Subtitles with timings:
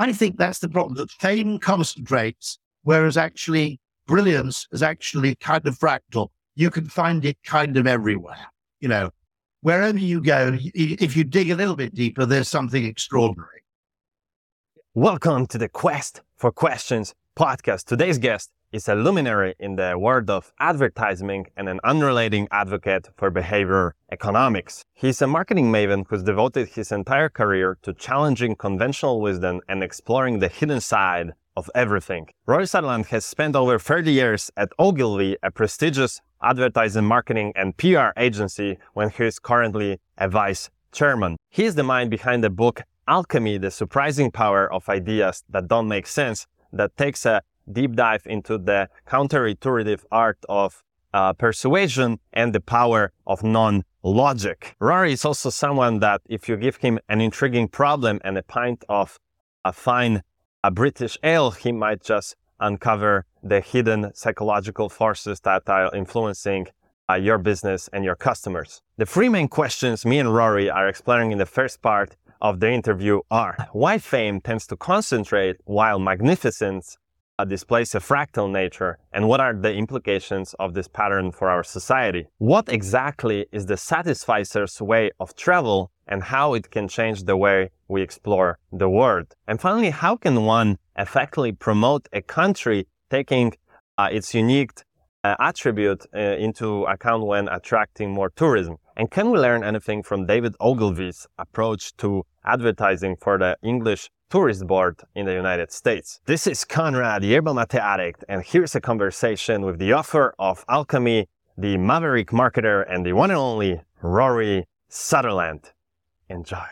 [0.00, 5.76] I think that's the problem that fame concentrates, whereas actually brilliance is actually kind of
[5.76, 6.28] fractal.
[6.54, 8.46] You can find it kind of everywhere.
[8.78, 9.10] You know,
[9.62, 13.64] wherever you go, if you dig a little bit deeper, there's something extraordinary.
[14.94, 17.86] Welcome to the Quest for Questions podcast.
[17.86, 23.30] Today's guest is a luminary in the world of advertising and an unrelating advocate for
[23.30, 24.84] behavior economics.
[24.94, 30.38] He's a marketing maven who's devoted his entire career to challenging conventional wisdom and exploring
[30.38, 32.28] the hidden side of everything.
[32.46, 38.10] Rory Sutherland has spent over 30 years at Ogilvy, a prestigious advertising, marketing, and PR
[38.16, 41.36] agency when he is currently a vice chairman.
[41.48, 45.88] He is the mind behind the book Alchemy, the surprising power of ideas that don't
[45.88, 47.40] make sense, that takes a
[47.72, 50.82] deep dive into the counterintuitive art of
[51.14, 54.76] uh, persuasion and the power of non-logic.
[54.80, 58.84] Rory is also someone that if you give him an intriguing problem and a pint
[58.88, 59.18] of
[59.64, 60.22] a fine
[60.64, 66.66] a British ale, he might just uncover the hidden psychological forces that are influencing
[67.08, 68.82] uh, your business and your customers.
[68.96, 72.70] The three main questions me and Rory are exploring in the first part of the
[72.70, 76.98] interview are why fame tends to concentrate while magnificence
[77.44, 82.26] displays a fractal nature and what are the implications of this pattern for our society?
[82.38, 87.70] What exactly is the satisficer's way of travel and how it can change the way
[87.86, 89.34] we explore the world.
[89.46, 93.52] And finally, how can one effectively promote a country taking
[93.96, 94.72] uh, its unique
[95.24, 98.76] uh, attribute uh, into account when attracting more tourism?
[98.96, 104.66] And can we learn anything from David Ogilvy's approach to advertising for the English Tourist
[104.66, 106.20] Board in the United States?
[106.26, 111.26] This is Konrad, yerba mate addict, and here's a conversation with the author of Alchemy,
[111.56, 115.72] the maverick marketer, and the one and only Rory Sutherland.
[116.28, 116.66] Enjoy.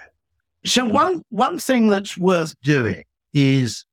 [0.66, 3.86] So one one thing that's worth doing is,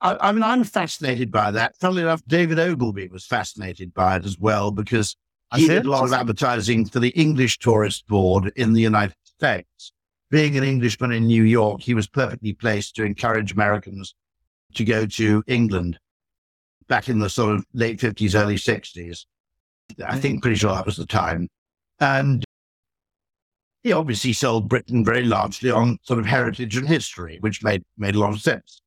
[0.00, 1.76] I, I mean, I'm fascinated by that.
[1.76, 5.16] Funnily enough, David Ogilvy was fascinated by it as well because
[5.56, 9.92] he did a lot of advertising for the English Tourist Board in the United States.
[10.30, 14.14] Being an Englishman in New York, he was perfectly placed to encourage Americans
[14.74, 15.98] to go to England
[16.88, 19.24] back in the sort of late 50s, early 60s.
[20.06, 21.48] I think pretty sure that was the time.
[21.98, 22.44] And
[23.82, 28.14] he obviously sold Britain very largely on sort of heritage and history, which made, made
[28.14, 28.82] a lot of sense,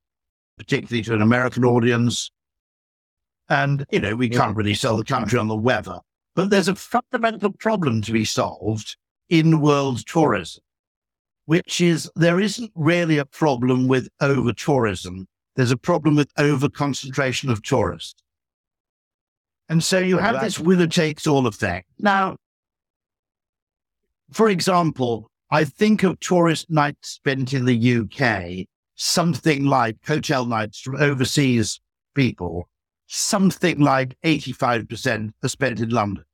[0.57, 2.31] particularly to an American audience.
[3.49, 5.99] And, you know, we can't really sell the country on the weather.
[6.35, 8.95] But there's a fundamental problem to be solved
[9.29, 10.63] in world tourism,
[11.45, 15.27] which is there isn't really a problem with over tourism.
[15.55, 18.21] There's a problem with over concentration of tourists.
[19.69, 21.87] And so you have this winner takes all of effect.
[21.99, 22.37] Now,
[24.31, 30.79] for example, I think of tourist nights spent in the UK, something like hotel nights
[30.79, 31.79] from overseas
[32.15, 32.67] people,
[33.07, 36.25] something like 85% are spent in London.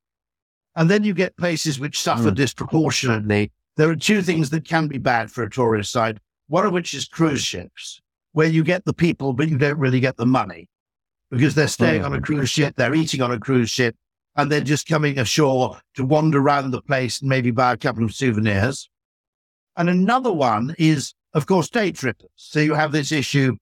[0.75, 2.36] And then you get places which suffer mm.
[2.36, 3.52] disproportionately.
[3.80, 6.18] There are two things that can be bad for a tourist site,
[6.48, 8.02] one of which is cruise ships,
[8.34, 10.68] where you get the people, but you don't really get the money
[11.32, 13.96] because they're staying on a cruise ship, they're eating on a cruise ship,
[14.36, 18.04] and they're just coming ashore to wander around the place and maybe buy a couple
[18.04, 18.90] of souvenirs.
[19.78, 22.32] And another one is, of course, day trippers.
[22.36, 23.56] So you have this issue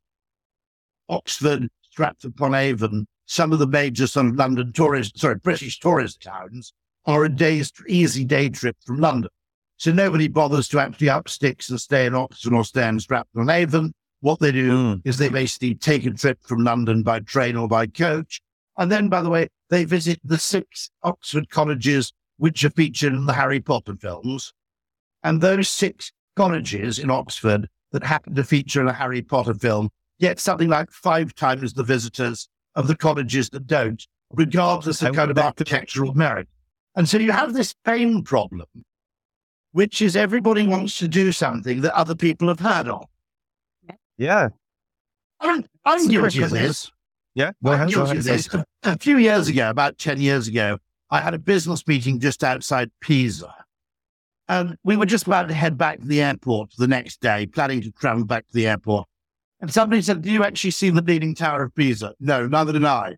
[1.10, 6.24] Oxford, Stratford upon Avon, some of the major sort of London tourist, sorry, British tourist
[6.24, 6.74] towns
[7.06, 9.30] are a day's easy day trip from London.
[9.78, 13.42] So nobody bothers to actually up sticks and stay in Oxford or stay in Stratford
[13.42, 13.94] on Avon.
[14.22, 15.02] What they do mm.
[15.06, 18.42] is they basically take a trip from London by train or by coach.
[18.78, 23.26] And then, by the way, they visit the six Oxford colleges which are featured in
[23.26, 24.54] the Harry Potter films.
[25.24, 29.90] And those six colleges in Oxford that happen to feature in a Harry Potter film
[30.20, 35.32] get something like five times the visitors of the colleges that don't, regardless of kind
[35.32, 36.48] of architectural merit.
[36.96, 38.68] And so you have this fame problem,
[39.78, 43.06] which is everybody wants to do something that other people have heard of.
[44.18, 44.50] Yeah.
[45.40, 46.92] I'm, I'm guilty of this.
[47.36, 47.94] Yeah, go ahead.
[47.94, 48.18] Go ahead.
[48.18, 48.50] This.
[48.82, 50.80] A few years ago, about 10 years ago,
[51.12, 53.54] I had a business meeting just outside Pisa.
[54.48, 57.82] And we were just about to head back to the airport the next day, planning
[57.82, 59.08] to travel back to the airport.
[59.62, 62.16] And somebody said, Do you actually see the Leaning Tower of Pisa?
[62.20, 63.18] No, neither did I.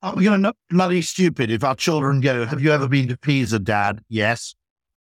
[0.00, 3.08] Are we going to look bloody stupid if our children go, Have you ever been
[3.08, 4.00] to Pisa, Dad?
[4.08, 4.54] Yes.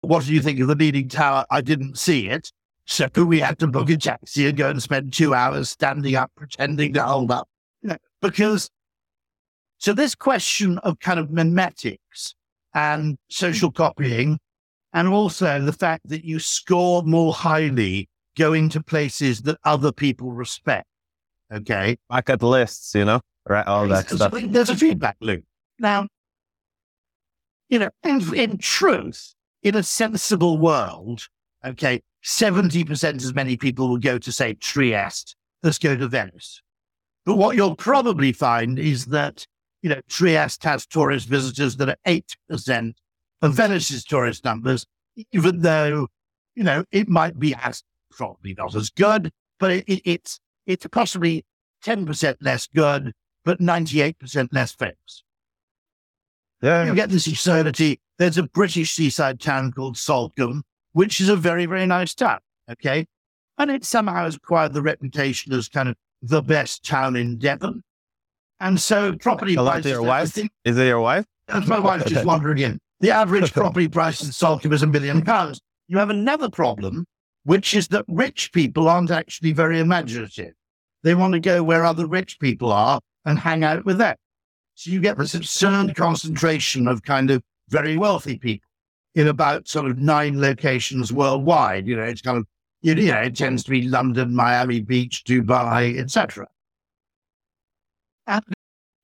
[0.02, 1.46] What do you think of the Leaning Tower?
[1.50, 2.52] I didn't see it.
[2.84, 6.31] So we had to book a taxi and go and spend two hours standing up,
[6.37, 7.49] pretending to hold up
[8.22, 8.70] because
[9.78, 12.34] so this question of kind of memetics
[12.72, 14.38] and social copying,
[14.94, 18.08] and also the fact that you score more highly
[18.38, 20.87] going to places that other people respect.
[21.52, 21.98] Okay.
[22.08, 23.66] Bucket lists, you know, right?
[23.66, 24.32] All that So stuff.
[24.32, 25.44] There's a feedback loop.
[25.78, 26.06] Now,
[27.69, 31.29] you know, in, in truth, in a sensible world,
[31.64, 36.61] okay, 70% as many people will go to, say, Trieste as go to Venice.
[37.25, 39.47] But what you'll probably find is that,
[39.81, 42.93] you know, Trieste has tourist visitors that are 8%
[43.43, 44.87] of Venice's tourist numbers,
[45.32, 46.08] even though,
[46.55, 50.87] you know, it might be as probably not as good, but it, it, it's, it's
[50.91, 51.44] possibly
[51.85, 53.12] 10% less good,
[53.44, 55.25] but 98% less famous.
[56.62, 56.85] Yeah.
[56.85, 58.00] You get this absurdity.
[58.19, 60.62] There's a British seaside town called Salcombe,
[60.93, 62.38] which is a very, very nice town.
[62.70, 63.06] Okay.
[63.59, 67.82] And it somehow has acquired the reputation as kind of the best town in Devon.
[68.61, 69.91] And so property Hello prices.
[69.91, 70.31] your wife?
[70.31, 71.25] think- Is it your wife?
[71.49, 72.79] That's my wife just wandering in.
[73.00, 75.61] The average property price in Salcombe is a million pounds.
[75.88, 77.05] You have another problem,
[77.44, 80.55] which is that rich people aren't actually very imaginative.
[81.03, 84.15] They want to go where other rich people are and hang out with them.
[84.74, 88.69] So you get this absurd concentration of kind of very wealthy people
[89.14, 91.86] in about sort of nine locations worldwide.
[91.86, 92.46] You know, it's kind of,
[92.80, 96.46] you know, it tends to be London, Miami Beach, Dubai, etc.
[98.26, 98.42] And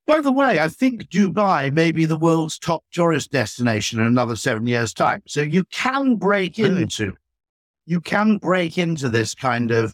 [0.06, 4.36] by the way, I think Dubai may be the world's top tourist destination in another
[4.36, 5.22] seven years' time.
[5.26, 7.14] So you can break into,
[7.84, 9.92] you can break into this kind of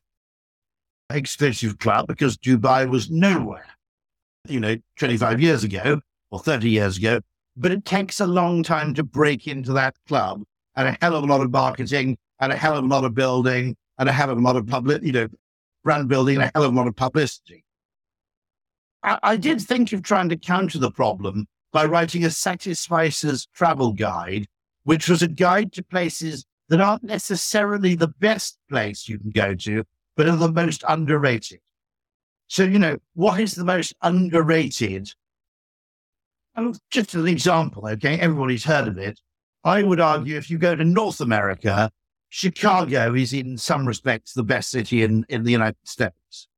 [1.11, 3.67] exclusive club because Dubai was nowhere,
[4.49, 6.01] you know, 25 years ago
[6.31, 7.21] or 30 years ago.
[7.57, 10.43] But it takes a long time to break into that club
[10.77, 13.15] and a hell of a lot of marketing and a hell of a lot of
[13.15, 15.29] building and a hell of a lot of public, you know,
[15.85, 17.65] brand building and a hell of a lot of publicity.
[19.03, 23.93] I, I did think of trying to counter the problem by writing a Satisficer's travel
[23.93, 24.47] guide,
[24.83, 29.55] which was a guide to places that aren't necessarily the best place you can go
[29.55, 29.85] to,
[30.17, 31.61] but are the most underrated.
[32.49, 35.11] So, you know, what is the most underrated?
[36.57, 39.21] And just as an example, okay, everybody's heard of it.
[39.65, 41.91] I would argue if you go to North America,
[42.29, 46.49] Chicago is in some respects the best city in, in the United States.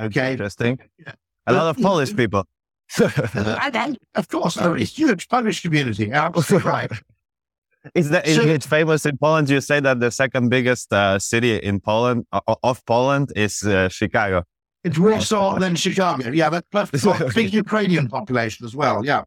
[0.00, 0.32] Okay.
[0.32, 0.78] Interesting.
[0.98, 1.12] Yeah.
[1.46, 2.44] A lot of Polish people.
[3.34, 6.10] and, and of course, there is huge Polish community.
[6.12, 6.90] Absolutely right.
[7.94, 9.48] Is that is So- it famous in Poland?
[9.48, 13.88] You say that the second biggest uh, city in Poland o- of Poland is uh,
[13.88, 14.42] Chicago.
[14.82, 16.30] It's Warsaw, then Chicago.
[16.30, 19.04] Yeah, but plus we've got a big Ukrainian population as well.
[19.04, 19.22] Yeah.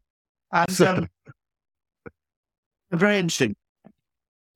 [0.52, 1.08] And um,
[2.90, 3.54] very interesting.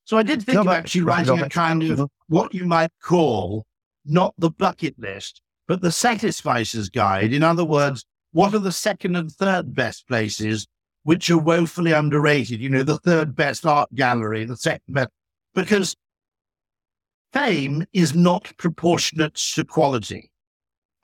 [0.05, 3.67] So I did think Go of actually writing a kind of what you might call
[4.05, 7.33] not the bucket list, but the satisficers guide.
[7.33, 10.67] In other words, what are the second and third best places
[11.03, 12.61] which are woefully underrated?
[12.61, 15.11] You know, the third best art gallery, the second best,
[15.55, 15.95] because
[17.33, 20.31] fame is not proportionate to quality.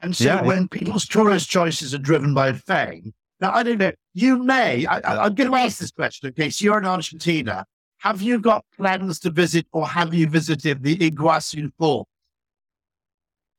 [0.04, 0.42] And so Yeah.
[0.42, 5.00] when people's tourist choices are driven by fame, now I don't know, you may, I,
[5.24, 6.50] I'm going to ask this question, okay?
[6.50, 7.64] So you're in Argentina.
[7.98, 12.06] Have you got plans to visit or have you visited the Iguazu Falls?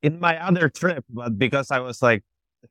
[0.03, 2.21] In my other trip, but because I was like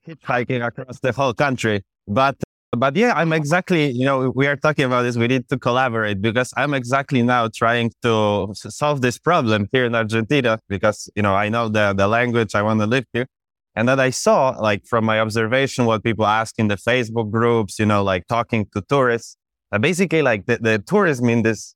[0.07, 1.83] hitchhiking across the whole country.
[2.07, 2.37] But
[2.77, 5.17] but yeah, I'm exactly, you know, we are talking about this.
[5.17, 9.97] We need to collaborate because I'm exactly now trying to solve this problem here in
[9.97, 13.27] Argentina because, you know, I know the, the language, I want to live here.
[13.77, 17.79] And then I saw, like, from my observation, what people ask in the Facebook groups,
[17.79, 19.37] you know, like talking to tourists.
[19.73, 21.75] Uh, basically, like the, the tourism in this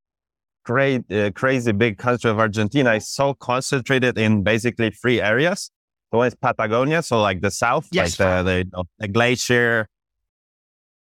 [0.64, 5.70] great, uh, crazy big country of Argentina is so concentrated in basically three areas.
[6.12, 8.18] The one is Patagonia, so like the south, Yes.
[8.20, 9.88] like the, the, you know, the glacier,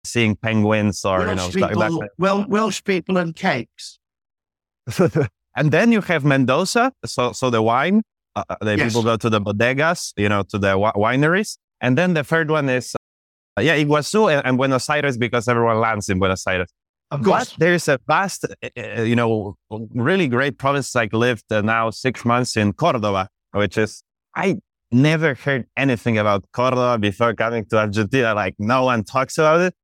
[0.04, 3.98] seeing penguins or, you know, Welsh stuff like people, well, Welsh people and cakes.
[5.56, 8.02] and then you have Mendoza, so so the wine.
[8.38, 8.86] Uh, uh, the Yes.
[8.92, 11.56] people go to the bodegas, you know, to the wi- wineries.
[11.80, 12.94] And then the third one is,
[13.56, 16.68] uh, yeah, Iguazu and, and Buenos Aires because everyone lands in Buenos Aires.
[17.10, 17.50] Of course.
[17.52, 19.56] But there's a vast, uh, uh, you know,
[19.94, 20.94] really great province.
[20.94, 24.02] Like lived uh, now six months in Cordoba, which is
[24.36, 24.58] I
[24.92, 28.34] never heard anything about Cordoba before coming to Argentina.
[28.34, 29.74] Like no one talks about it.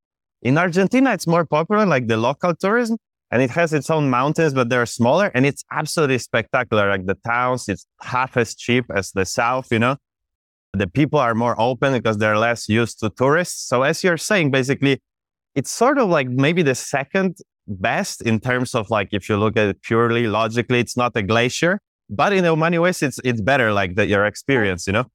[0.43, 2.99] In Argentina, it's more popular, like the local tourism,
[3.35, 6.89] and it has its own mountains, but they're smaller, and it's absolutely spectacular.
[6.89, 9.73] Like the towns, it's half as cheap as the south.
[9.73, 9.97] You know,
[10.73, 13.67] the people are more open because they're less used to tourists.
[13.69, 15.03] So as you're saying, basically
[15.57, 19.57] it's sort of like maybe the second best in terms of like if you look
[19.57, 23.73] at it purely logically, it's not a glacier, but in many ways it's it's better
[23.73, 25.07] like that your experience, you know.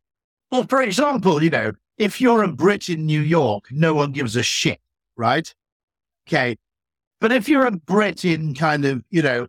[0.51, 4.35] Well, for example, you know, if you're a Brit in New York, no one gives
[4.35, 4.81] a shit,
[5.15, 5.53] right?
[6.27, 6.57] Okay.
[7.19, 9.47] But if you're a Brit in kind of, you know,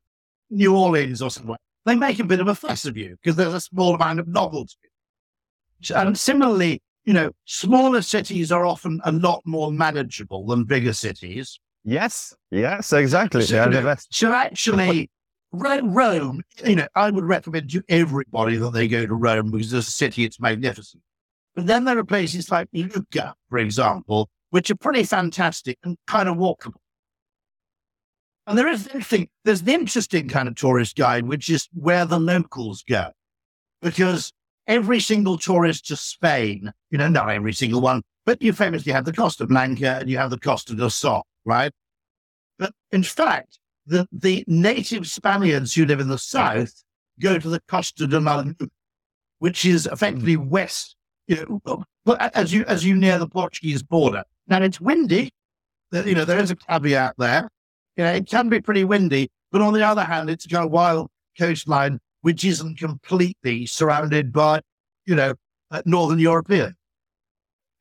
[0.50, 3.54] New Orleans or somewhere, they make a bit of a fuss of you because there's
[3.54, 4.76] a small amount of novelty.
[5.94, 11.58] And similarly, you know, smaller cities are often a lot more manageable than bigger cities.
[11.84, 13.42] Yes, yes, exactly.
[13.42, 15.08] So, you know, so actually,
[15.52, 19.88] Rome, you know, I would recommend to everybody that they go to Rome because as
[19.88, 21.02] a city, it's magnificent.
[21.54, 26.28] But then there are places like Lucca, for example, which are pretty fantastic and kind
[26.28, 26.79] of walkable.
[28.46, 32.18] And there is interesting, there's the interesting kind of tourist guide, which is where the
[32.18, 33.10] locals go.
[33.82, 34.32] Because
[34.66, 39.04] every single tourist to Spain, you know, not every single one, but you famously have
[39.04, 41.72] the Costa Blanca and you have the Costa del Sol, right?
[42.58, 46.84] But in fact, the, the native Spaniards who live in the south
[47.20, 48.54] go to the Costa de la Luz,
[49.38, 50.50] which is effectively mm-hmm.
[50.50, 51.84] west, you know,
[52.18, 54.24] as you as you near the Portuguese border.
[54.46, 55.30] Now it's windy.
[55.92, 57.48] You know, there is a caveat there.
[57.96, 60.68] You know, it can be pretty windy, but on the other hand, it's got a
[60.68, 64.60] wild coastline which isn't completely surrounded by,
[65.06, 65.34] you know,
[65.70, 66.76] uh, Northern European.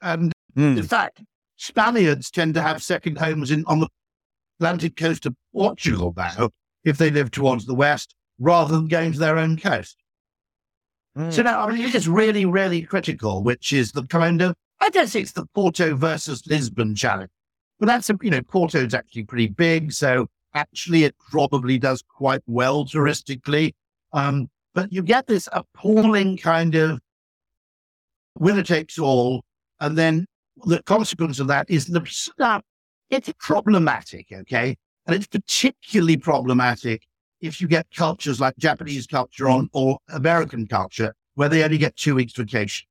[0.02, 0.78] And mm.
[0.78, 1.22] in fact,
[1.58, 3.88] Spaniards tend to have second homes in on the
[4.60, 6.50] Atlantic coast of Portugal now,
[6.84, 9.98] if they live towards the west, rather than going to their own coast.
[11.18, 11.34] Mm.
[11.34, 14.90] So now, I mean, it is really, really critical, which is the kind of, I
[14.90, 17.32] guess it's the Porto versus Lisbon challenge.
[17.80, 19.92] But that's, a, you know, Porto is actually pretty big.
[19.92, 23.74] So actually, it probably does quite well touristically.
[24.14, 27.00] Um, but you get this appalling kind of
[28.38, 29.44] winner takes all.
[29.80, 30.26] And then
[30.66, 32.64] the consequence of that is the stuff
[33.10, 34.76] it's problematic, okay?
[35.06, 37.04] And it's particularly problematic
[37.42, 41.96] if you get cultures like Japanese culture on or American culture where they only get
[41.96, 42.89] two weeks vacation.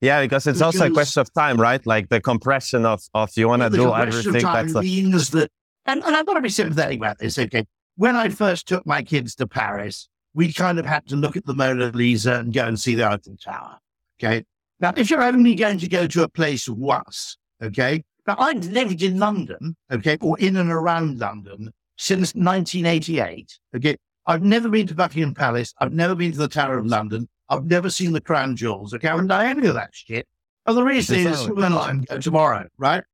[0.00, 1.84] Yeah, because it's because also a question of time, right?
[1.86, 4.36] Like the compression of, of you want to do everything.
[4.36, 5.50] Of time that's means that,
[5.86, 7.64] and, and I've got to be sympathetic about this, okay?
[7.96, 11.46] When I first took my kids to Paris, we kind of had to look at
[11.46, 13.78] the Mona Lisa and go and see the Eiffel Tower,
[14.20, 14.44] okay?
[14.80, 19.02] Now, if you're only going to go to a place once, okay, now, I've lived
[19.02, 23.58] in London, okay, or in and around London since 1988.
[23.76, 23.96] Okay.
[24.26, 25.72] I've never been to Buckingham Palace.
[25.80, 27.28] I've never been to the Tower of London.
[27.48, 28.94] I've never seen the Crown Jewels.
[28.94, 29.08] Okay.
[29.08, 30.26] I haven't done any of that shit.
[30.66, 33.04] And the reason is when I'm go tomorrow, right?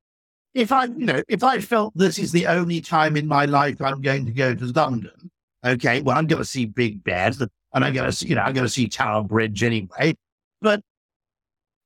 [0.54, 3.80] If I, you know, if I felt this is the only time in my life
[3.80, 5.30] I'm going to go to London,
[5.64, 7.34] okay, well, I'm going to see Big Ben
[7.74, 10.14] and I'm going to see, you know, I'm going to see Tower Bridge anyway.
[10.60, 10.82] But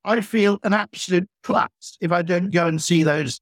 [0.03, 3.39] I feel an absolute collapse if I don't go and see those.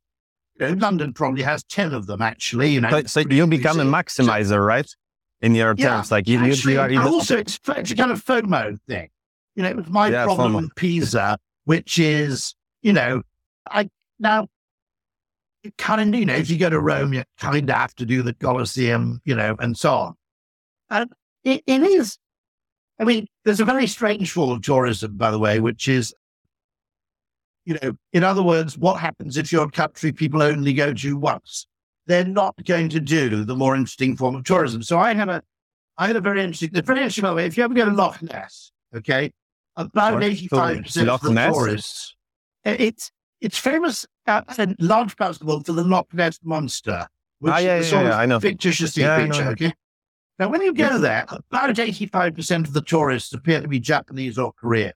[0.59, 2.69] You know, London probably has 10 of them, actually.
[2.69, 4.89] You know, so, so you become a maximizer, so, right?
[5.45, 7.05] In your yeah, terms, like you, actually, you are even...
[7.05, 9.09] also it's, it's a kind of FOMO thing.
[9.55, 10.61] You know, it was my yeah, problem FOMO.
[10.61, 13.21] with Pisa, which is, you know,
[13.69, 14.47] I now
[15.63, 18.05] you kind of, you know, if you go to Rome, you kind of have to
[18.05, 20.15] do the Colosseum, you know, and so on.
[20.89, 21.11] And
[21.43, 22.17] it, it is,
[22.99, 26.11] I mean, there's a very strange form of tourism, by the way, which is
[27.65, 31.67] you know, in other words, what happens if your country people only go to once?
[32.07, 34.83] They're not going to do the more interesting form of tourism.
[34.83, 35.41] So I had a,
[35.97, 37.45] I had a very interesting, the very interesting way.
[37.45, 39.31] If you ever go to Loch Ness, okay,
[39.75, 41.53] about eighty-five percent of the Ness?
[41.53, 42.15] tourists,
[42.63, 47.07] it's it's famous at uh, large parts of the world for the Loch Ness monster,
[47.39, 48.39] which ah, yeah, is yeah, yeah, I know.
[48.39, 49.50] fictitious yeah, picture.
[49.50, 49.74] Okay.
[50.38, 54.38] Now, when you go there, about eighty-five percent of the tourists appear to be Japanese
[54.38, 54.93] or Korean.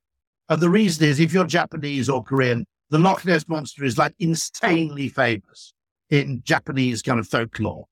[0.50, 4.14] And the reason is if you're Japanese or Korean, the Loch Ness Monster is like
[4.20, 5.74] insanely famous
[6.10, 7.86] in Japanese kind of folklore.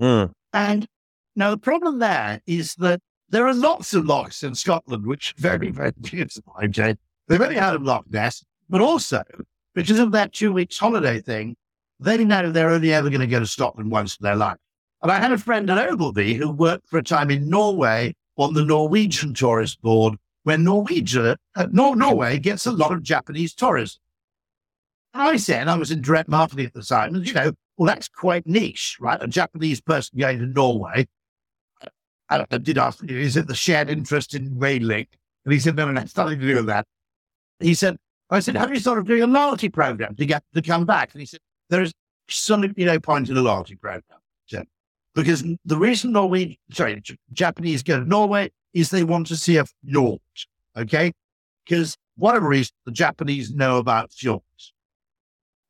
[0.00, 0.32] Mm.
[0.52, 0.86] And
[1.36, 5.40] now the problem there is that there are lots of lochs in Scotland, which are
[5.40, 6.54] very, very beautiful.
[6.62, 6.96] Okay.
[7.28, 9.22] They've only had of Loch Ness, but also
[9.74, 11.56] because of that two weeks holiday thing,
[12.00, 14.56] they know they're only ever going to go to Scotland once in their life.
[15.02, 18.54] And I had a friend at Ogilvy who worked for a time in Norway on
[18.54, 23.98] the Norwegian tourist board where Norwegian, uh, Nor- Norway gets a lot of Japanese tourists.
[25.12, 28.08] I said, I was in direct marketing at the time, and you know, well, that's
[28.08, 29.20] quite niche, right?
[29.20, 31.08] A Japanese person going to Norway.
[32.28, 35.06] I, I did ask, is it the shared interest in whaling?
[35.44, 36.86] And he said, no, no, no, nothing to do with that.
[37.58, 37.96] He said,
[38.30, 41.12] I said, have you thought of doing a loyalty program to get to come back?
[41.12, 41.92] And he said, there is
[42.28, 44.20] absolutely no point in a loyalty program.
[44.46, 44.62] So,
[45.14, 47.02] because the reason Norway, sorry,
[47.32, 50.20] Japanese go to Norway is they want to see a fjord.
[50.76, 51.12] Okay.
[51.64, 54.44] Because whatever reason, the Japanese know about fjords.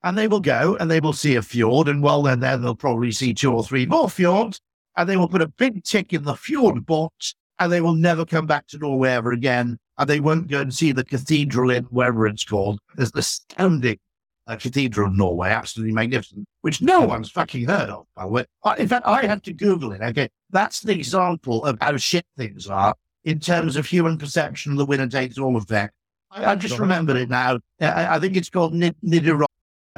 [0.03, 1.89] And they will go and they will see a fjord.
[1.89, 4.61] And while they're there, they'll probably see two or three more fjords.
[4.97, 8.25] And they will put a big tick in the fjord box and they will never
[8.25, 9.79] come back to Norway ever again.
[9.99, 12.81] And they won't go and see the cathedral in wherever it's called.
[12.97, 13.99] There's the astounding
[14.47, 18.45] a cathedral in Norway, absolutely magnificent, which no one's fucking heard of, by the way.
[18.79, 20.01] In fact, I had to Google it.
[20.01, 20.29] Okay.
[20.51, 25.07] That's the example of how shit things are in terms of human perception, the winner
[25.07, 25.95] takes all effect.
[26.31, 27.59] I, I just remembered it now.
[27.81, 29.47] I, I think it's called Nidaros.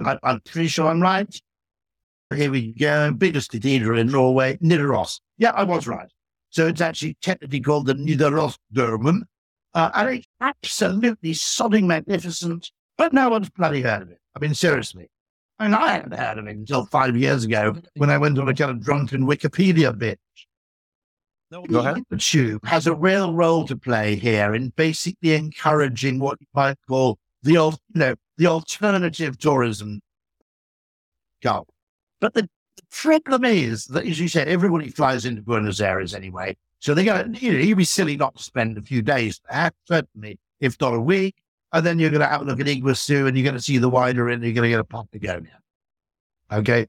[0.06, 1.35] I, I'm pretty sure I'm right.
[2.35, 3.12] Here we go.
[3.12, 5.21] Biggest cathedral in Norway, Nidaros.
[5.38, 6.09] Yeah, I was right.
[6.50, 9.23] So it's actually technically called the Nidarosdomen.
[9.75, 14.18] Uh, and it's absolutely sodding magnificent, but no one's bloody heard of it.
[14.37, 15.09] I mean, seriously.
[15.59, 18.49] I mean, I hadn't heard of it until five years ago when I went on
[18.49, 20.18] a kind of drunken Wikipedia bit.
[21.50, 22.02] No, go ahead.
[22.11, 27.18] YouTube has a real role to play here in basically encouraging what you might call
[27.42, 30.01] the old, you know, the alternative tourism
[31.43, 31.67] go.
[32.21, 32.49] But the,
[32.93, 36.57] problem is that, as you said, everybody flies into Buenos Aires anyway.
[36.79, 39.71] So going to, you know, you'd be silly not to spend a few days there,
[39.87, 41.37] certainly, if not a week.
[41.73, 43.79] And then you're going to have a look at Iguazu and you're going to see
[43.79, 45.59] the wider and you're going to get a Patagonia.
[46.53, 46.87] Okay.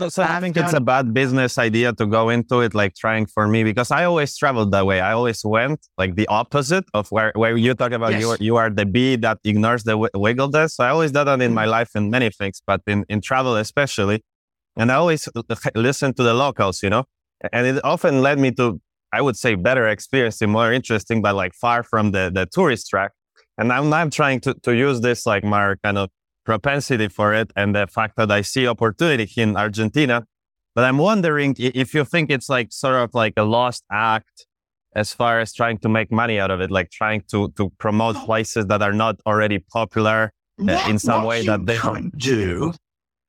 [0.00, 3.26] So, so I think it's a bad business idea to go into it, like trying
[3.26, 5.00] for me, because I always traveled that way.
[5.00, 8.20] I always went like the opposite of where, where you talk about yes.
[8.20, 10.76] you, are, you are the bee that ignores the w- wiggle desk.
[10.76, 11.70] So I always did that in my mm-hmm.
[11.72, 14.22] life in many things, but in, in travel especially.
[14.76, 15.28] And I always
[15.74, 17.04] listen to the locals, you know,
[17.52, 18.80] and it often led me to,
[19.12, 22.88] I would say, better experience and more interesting, but like far from the, the tourist
[22.88, 23.10] track.
[23.56, 26.10] And I'm now trying to, to use this like my kind of
[26.48, 30.16] propensity for it and the fact that I see opportunity in Argentina.
[30.74, 34.46] But I'm wondering if you think it's like sort of like a lost act
[34.96, 38.16] as far as trying to make money out of it, like trying to to promote
[38.28, 40.20] places that are not already popular
[40.66, 42.72] uh, in some way that they could do.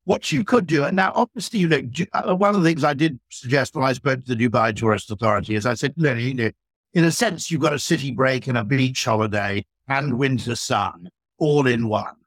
[0.06, 1.82] What you could do, and now obviously, you know,
[2.14, 5.12] uh, one of the things I did suggest when I spoke to the Dubai Tourist
[5.12, 6.52] Authority is I said, you know,
[6.98, 11.10] in a sense, you've got a city break and a beach holiday and winter sun
[11.38, 12.19] all in one.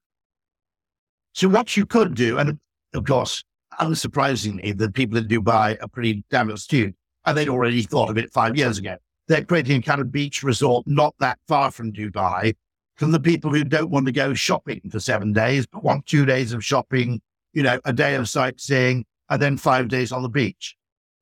[1.33, 2.59] So what you could do, and
[2.95, 3.43] of course,
[3.81, 8.33] unsurprisingly, the people in Dubai are pretty damn astute, and they'd already thought of it
[8.33, 8.97] five years ago.
[9.29, 12.55] They're creating a kind of beach resort not that far from Dubai
[12.97, 16.27] from the people who don't want to go shopping for seven days, but want two
[16.27, 17.21] days of shopping,
[17.53, 20.77] you know, a day of sightseeing, and then five days on the beach.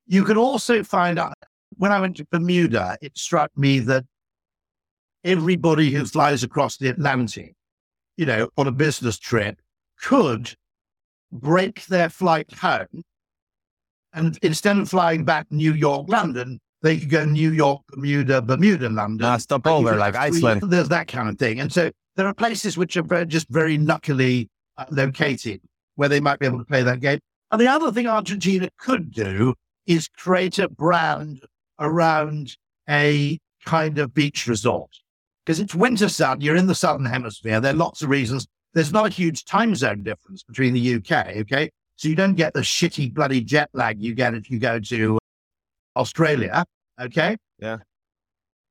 [0.07, 1.35] You can also find out
[1.77, 4.05] when I went to Bermuda, it struck me that
[5.23, 7.55] everybody who flies across the Atlantic,
[8.17, 9.61] you know, on a business trip
[10.03, 10.55] could
[11.33, 13.03] break their flight home.
[14.13, 18.89] And instead of flying back New York, London, they could go New York, Bermuda, Bermuda,
[18.89, 19.27] London.
[19.27, 20.63] Uh, stop over like Iceland.
[20.63, 21.61] There's that kind of thing.
[21.61, 25.61] And so there are places which are very, just very luckily uh, located
[25.95, 27.21] where they might be able to play that game.
[27.51, 29.55] And the other thing Argentina could do
[29.87, 31.45] is create a brand
[31.79, 32.57] around
[32.89, 34.91] a kind of beach resort.
[35.45, 37.61] Because it's winter sun, you're in the southern hemisphere.
[37.61, 41.37] There are lots of reasons there's not a huge time zone difference between the UK.
[41.39, 41.71] Okay.
[41.97, 45.19] So you don't get the shitty bloody jet lag you get if you go to
[45.97, 46.65] Australia.
[47.01, 47.37] Okay.
[47.59, 47.79] Yeah.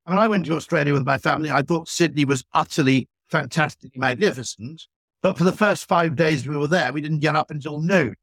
[0.05, 1.51] I mean, I went to Australia with my family.
[1.51, 4.87] I thought Sydney was utterly fantastic, magnificent.
[5.21, 8.15] But for the first five days we were there, we didn't get up until noon.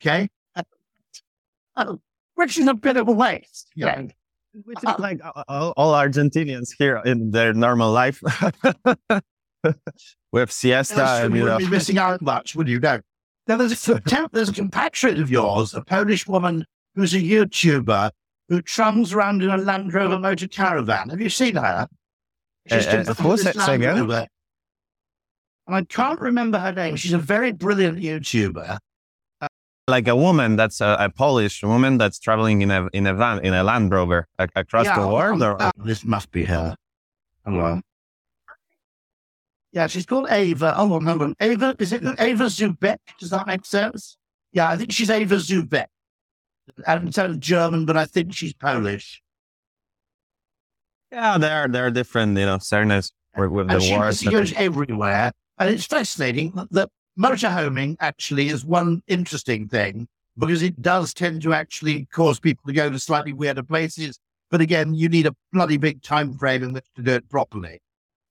[0.00, 0.28] Okay.
[1.76, 2.00] Oh,
[2.36, 3.70] which is a bit of a waste.
[3.74, 4.02] Yeah.
[4.64, 8.22] Which is uh, like all, all Argentinians here in their normal life.
[10.36, 11.02] with siesta.
[11.24, 12.78] and, you wouldn't be missing out much, would you?
[12.78, 13.00] No.
[13.46, 18.10] Now, there's a, there's a compatriot of yours, a Polish woman who's a YouTuber
[18.48, 21.08] who travels around in a Land Rover motor caravan.
[21.08, 21.88] Have you seen her?
[22.68, 24.10] She's uh, uh, of course, again.
[25.68, 26.96] And I can't remember her name.
[26.96, 28.78] She's a very brilliant YouTuber.
[29.40, 29.48] Uh,
[29.88, 33.44] like a woman that's a, a, Polish woman that's traveling in a in a van
[33.44, 35.42] in a Land Rover across yeah, the world.
[35.42, 36.76] Or this must be her.
[37.44, 37.80] Hello.
[39.76, 40.72] Yeah, she's called Ava.
[40.78, 41.36] Oh, hold on.
[41.38, 42.98] Ava, is it Ava zu Beck?
[43.20, 44.16] Does that make sense?
[44.50, 45.90] Yeah, I think she's Ava zu Beck.
[46.86, 49.22] I don't sound German, but I think she's Polish.
[51.12, 54.20] Yeah, there there are different, you know, surnames with, with the she, wars.
[54.20, 55.32] She goes everywhere.
[55.58, 60.08] And it's fascinating that motorhoming actually is one interesting thing
[60.38, 64.18] because it does tend to actually cause people to go to slightly weirder places.
[64.50, 67.82] But again, you need a bloody big time frame in which to do it properly.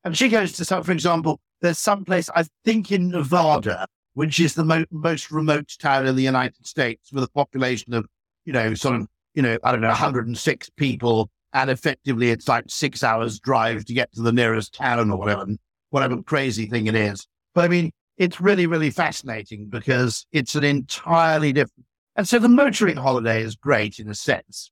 [0.06, 4.39] And she goes to some, for example, there's some place, I think in Nevada, which
[4.39, 8.06] is the mo- most remote town in the United States with a population of,
[8.46, 11.32] you know, sort of, you know, I don't know, 106 people.
[11.54, 15.48] And effectively, it's like six hours drive to get to the nearest town or whatever,
[15.89, 17.26] whatever crazy thing it is.
[17.56, 21.86] But I mean, it's really, really fascinating because it's an entirely different.
[22.15, 24.72] And so the motoring holiday is great in a sense.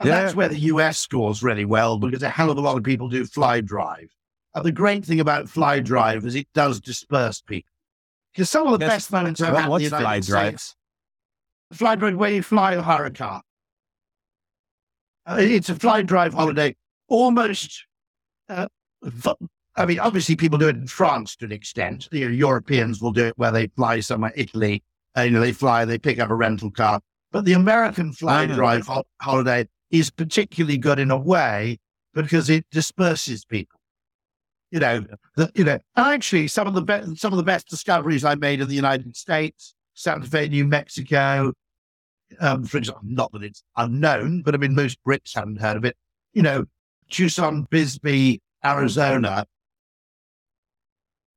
[0.00, 0.22] And yeah.
[0.22, 3.08] that's where the US scores really well because a hell of a lot of people
[3.08, 4.08] do fly drive.
[4.54, 7.70] And the great thing about fly drive is it does disperse people.
[8.32, 8.94] Because some of the Yes.
[8.94, 10.60] best moments I've had in the United fly drive?
[10.60, 10.76] States.
[11.72, 13.42] Fly drive where you fly a hire a car.
[15.24, 16.74] Uh, it's a fly drive holiday,
[17.08, 17.86] almost.
[18.48, 18.66] Uh,
[19.76, 22.08] I mean, obviously, people do it in France to an extent.
[22.12, 24.82] You know, Europeans will do it where they fly somewhere, Italy.
[25.16, 27.00] Uh, you know, they fly, they pick up a rental car.
[27.30, 31.78] But the American fly drive ho- holiday is particularly good in a way
[32.12, 33.78] because it disperses people.
[34.72, 35.04] You know,
[35.36, 38.60] the, you know, actually, some of the be- some of the best discoveries I made
[38.62, 41.52] in the United States, Santa Fe, New Mexico,
[42.40, 45.84] um, for example, not that it's unknown, but I mean, most Brits haven't heard of
[45.84, 45.94] it.
[46.32, 46.64] You know,
[47.10, 49.44] Tucson, Bisbee, Arizona.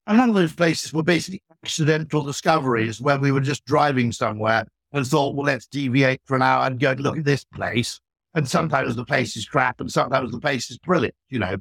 [0.07, 4.65] A lot of those places were basically accidental discoveries where we were just driving somewhere
[4.93, 7.99] and thought, well, let's deviate for an hour and go look at this place.
[8.33, 11.57] And sometimes the place is crap and sometimes the place is brilliant, you know.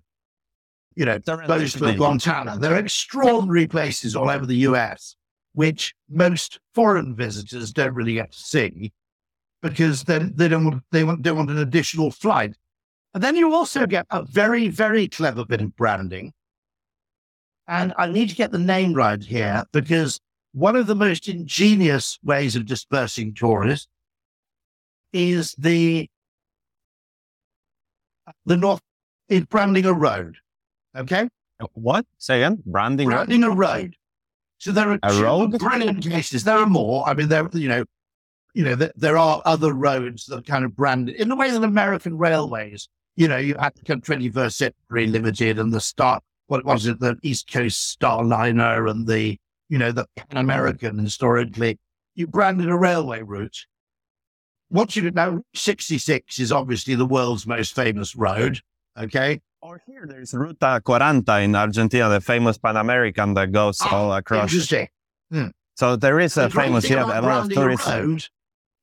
[0.97, 1.19] You know,
[1.73, 2.57] for Montana.
[2.59, 5.17] They're extraordinary places all over the US,
[5.53, 8.93] which most foreign visitors don't really get to see
[9.65, 12.55] because then they don't want, they want, don't want an additional flight.
[13.15, 16.33] And then you also get a very, very clever bit of branding.
[17.67, 20.21] And I need to get the name right here because
[20.53, 23.89] one of the most ingenious ways of dispersing tourists
[25.15, 26.11] is the
[28.45, 28.81] the north
[29.29, 30.37] is branding a road.
[30.97, 31.29] Okay,
[31.75, 32.07] What?
[32.19, 32.63] Say again?
[32.67, 33.97] Branding branding a road.
[34.59, 35.59] So there are A two road?
[35.59, 36.45] brilliant cases.
[36.45, 37.07] There are more.
[37.09, 37.85] I mean, there you know,
[38.55, 41.51] you know, there, there are other roads that are kind of branded in the way
[41.51, 42.89] that American railways.
[43.17, 46.21] You know, you had the 21st Century Limited and the Star.
[46.47, 47.01] What was it?
[47.01, 49.37] The East Coast Starliner and the
[49.69, 51.79] you know the Pan American historically.
[52.15, 53.67] You branded a railway route.
[54.69, 58.61] What you now 66 is obviously the world's most famous road.
[58.99, 63.97] Okay, Or here, there's Ruta 40 in Argentina, the famous Pan American that goes ah,
[63.97, 64.53] all across.
[64.53, 64.89] interesting.
[65.33, 65.47] Hmm.
[65.75, 67.89] So there is a The famous, yeah, a lot of tourists.
[67.89, 68.29] road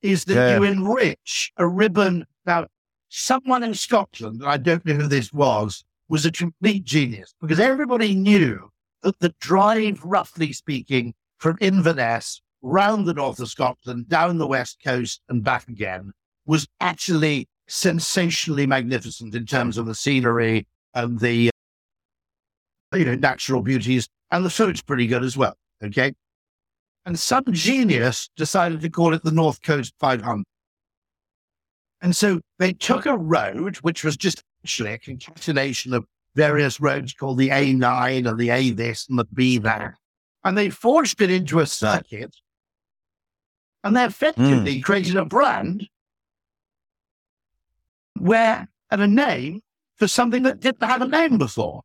[0.02, 0.58] is that Yeah.
[0.58, 2.26] you enrich a ribbon.
[2.48, 2.66] Now,
[3.10, 8.16] someone in Scotland, I don't know who this was, was a complete genius because everybody
[8.16, 8.72] knew
[9.04, 14.80] that the drive, roughly speaking, from Inverness round the north of Scotland, down the west
[14.84, 16.12] coast and back again,
[16.48, 21.50] was actually sensationally magnificent in terms of the scenery and the
[22.94, 25.56] uh, you know natural beauties, and the food's pretty good as well.
[25.84, 26.14] Okay.
[27.06, 30.44] And some genius decided to call it the North Coast 500.
[32.02, 37.14] And so they took a road, which was just actually a concatenation of various roads
[37.14, 39.96] called the A9 and the A this and the B that,
[40.44, 42.36] and they forged it into a circuit.
[43.84, 44.82] And they effectively hmm.
[44.82, 45.88] created a brand
[48.20, 49.62] where, and a name
[50.02, 51.84] for something that didn't have a name before.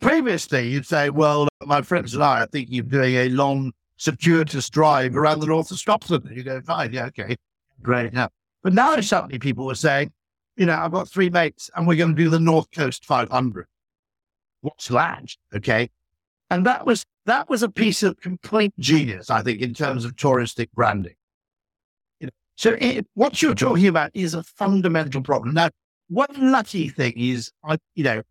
[0.00, 4.70] Previously, you'd say, well, my friends and I are thinking of doing a long, circuitous
[4.70, 6.24] drive around the north of Scotland.
[6.24, 7.36] And you go, fine, yeah, okay,
[7.82, 8.14] great.
[8.14, 8.28] Yeah.
[8.62, 10.12] But now suddenly people were saying,
[10.56, 13.66] you know, I've got three mates and we're going to do the North Coast 500.
[14.62, 15.36] What's that?
[15.54, 15.90] Okay.
[16.48, 20.16] And that was, that was a piece of complete genius, I think, in terms of
[20.16, 21.16] touristic branding.
[22.18, 25.52] You know, so it, what you're talking about is a fundamental problem.
[25.52, 25.68] Now,
[26.08, 28.22] one lucky thing is, I, you know,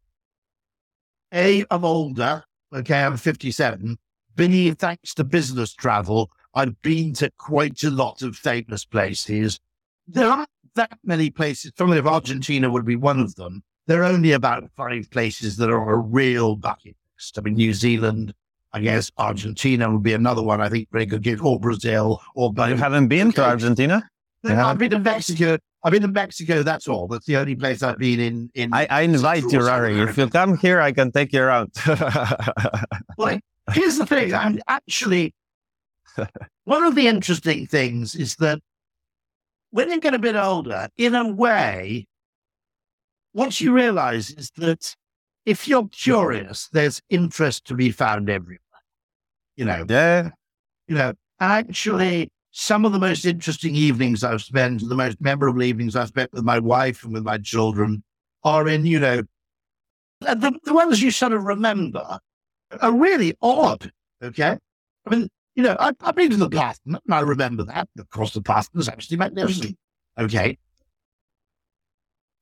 [1.34, 2.44] A, I'm older.
[2.76, 3.02] Okay.
[3.02, 3.98] I'm 57.
[4.36, 9.60] B, thanks to business travel, I've been to quite a lot of famous places.
[10.08, 11.72] There aren't that many places.
[11.72, 13.64] Probably if Argentina would be one of them.
[13.88, 17.38] There are only about five places that are a real bucket list.
[17.38, 18.34] I mean, New Zealand,
[18.74, 20.62] I guess Argentina would be another one.
[20.62, 24.08] I think very good give, or Brazil, or You haven't been to Argentina?
[24.44, 25.58] I've been to Mexico.
[25.84, 26.64] I've been to Mexico.
[26.64, 27.08] That's all.
[27.08, 28.50] That's the only place I've been in.
[28.56, 30.00] In I, I invite you, Rory.
[30.00, 31.72] If you come here, I can take you around.
[33.18, 33.40] Well,
[33.72, 34.34] here's the thing.
[34.36, 35.34] I'm actually
[36.66, 38.60] one of the interesting things is that
[39.72, 42.08] when you get a bit older, in a way,
[43.34, 44.96] what you realize is that
[45.46, 48.60] if you're curious, there's interest to be found everywhere.
[49.56, 50.30] You know, yeah.
[50.88, 55.96] you know, actually, some of the most interesting evenings I've spent, the most memorable evenings
[55.96, 58.04] I've spent with my wife and with my children,
[58.44, 59.22] are in, you know,
[60.22, 62.18] the, the ones you sort of remember
[62.82, 63.92] are really odd.
[64.24, 64.58] Okay.
[65.06, 67.90] I mean, you know, I, I've been to the Platinum and I remember that.
[68.00, 69.78] Of course, the Platinum is actually magnificent.
[70.18, 70.58] Okay.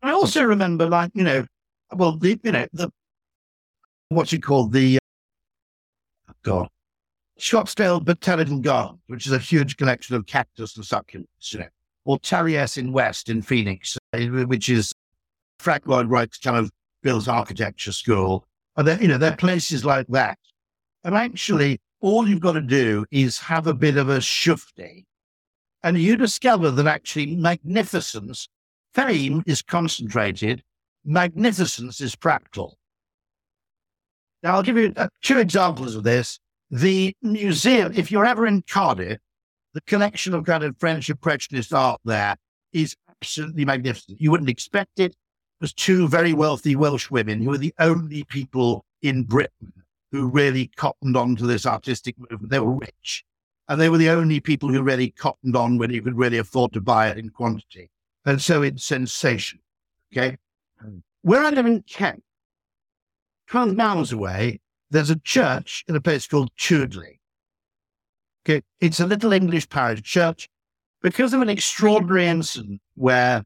[0.01, 1.45] I also remember, like, you know,
[1.93, 2.89] well, the, you know, the,
[4.07, 4.71] what's it called?
[4.71, 4.97] The,
[6.29, 6.69] uh, God,
[7.39, 11.67] Scottsdale Botanical Gardens, which is a huge collection of cactus and succulents, you know,
[12.05, 14.93] or Taliesin in West in Phoenix, uh, which is
[15.59, 16.71] Frank Lloyd Wright's kind of
[17.03, 18.47] built architecture school.
[18.77, 20.37] And you know, there are places like that.
[21.03, 25.05] And actually, all you've got to do is have a bit of a shufti.
[25.83, 28.47] And you discover that actually magnificence,
[28.93, 30.63] fame is concentrated,
[31.03, 32.77] magnificence is practical.
[34.41, 36.39] Now, I'll give you uh, two examples of this.
[36.71, 39.19] The museum, if you're ever in Cardiff,
[39.73, 42.35] the collection of kind of French impressionist art there
[42.73, 44.19] is absolutely magnificent.
[44.19, 45.15] You wouldn't expect it.
[45.59, 49.73] There's two very wealthy Welsh women who are the only people in Britain
[50.11, 52.49] who really cottoned on to this artistic movement.
[52.49, 53.23] They were rich.
[53.67, 56.73] And they were the only people who really cottoned on when you could really afford
[56.73, 57.89] to buy it in quantity.
[58.25, 59.59] And so it's sensation.
[60.13, 60.37] Okay.
[60.79, 60.99] Hmm.
[61.21, 62.23] Where I live in Kent,
[63.47, 64.59] 12 miles away,
[64.91, 67.19] there's a church in a place called Tudeley.
[68.47, 68.61] Okay.
[68.79, 70.47] It's a little English parish church
[71.01, 73.43] because of an extraordinary incident where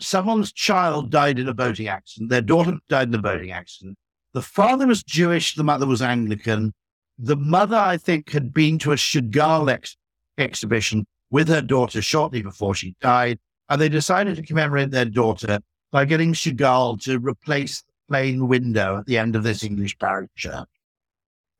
[0.00, 2.30] someone's child died in a boating accident.
[2.30, 3.96] Their daughter died in a boating accident.
[4.34, 6.72] The father was Jewish, the mother was Anglican.
[7.18, 9.96] The mother, I think, had been to a Chagall ex-
[10.36, 13.38] exhibition with her daughter shortly before she died.
[13.68, 19.06] And they decided to commemorate their daughter by getting Chagall to replace plain window at
[19.06, 20.68] the end of this English parish church.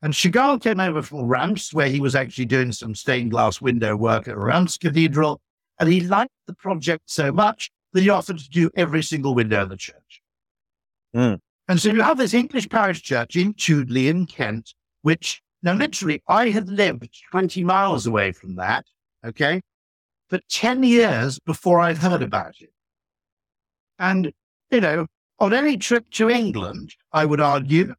[0.00, 3.96] And Chagall came over from Reims, where he was actually doing some stained glass window
[3.96, 5.40] work at Reims Cathedral.
[5.80, 9.62] And he liked the project so much that he offered to do every single window
[9.62, 10.22] in the church.
[11.14, 11.40] Mm.
[11.68, 16.22] And so you have this English parish church in Tudeley in Kent, which now literally
[16.28, 18.86] I had lived 20 miles away from that,
[19.24, 19.60] okay,
[20.28, 22.70] for 10 years before I'd heard about it.
[23.98, 24.32] And,
[24.70, 25.06] you know,
[25.40, 27.94] on any trip to England, I would argue,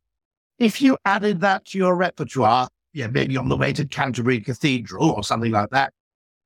[0.58, 5.12] if you added that to your repertoire, yeah, maybe on the way to Canterbury Cathedral
[5.12, 5.94] or something like that,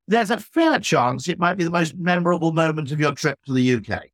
[0.06, 3.52] there's a fair chance it might be the most memorable moment of your trip to
[3.52, 4.04] the UK.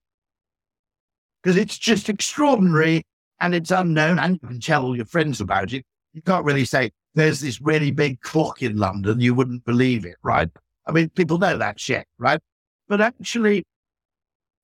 [1.42, 3.02] Because it's just extraordinary
[3.40, 5.84] and it's unknown, and you can tell all your friends about it.
[6.12, 10.16] You can't really say, there's this really big clock in London, you wouldn't believe it,
[10.22, 10.48] right?
[10.86, 12.40] I mean, people know that shit, right?
[12.88, 13.64] But actually,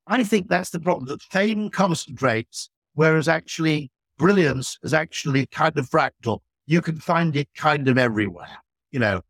[0.06, 5.88] I think that's the problem that fame concentrates, whereas actually brilliance is actually kind of
[5.88, 6.40] fractal.
[6.66, 8.58] You can find it kind of everywhere.
[8.90, 9.20] You know,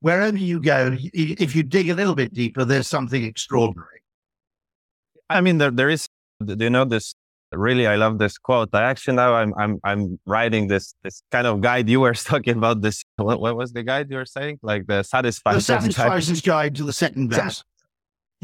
[0.00, 4.02] wherever you go, if you dig a little bit deeper, there's something extraordinary.
[5.30, 6.08] I mean, there, there is,
[6.44, 7.14] do you know this?
[7.52, 8.70] Really, I love this quote.
[8.72, 11.88] I actually now I'm I'm I'm writing this this kind of guide.
[11.88, 13.04] You were talking about this.
[13.16, 14.58] What, what was the guide you were saying?
[14.60, 15.56] Like the satisfied.
[15.56, 17.64] The satisfies guide to the second best.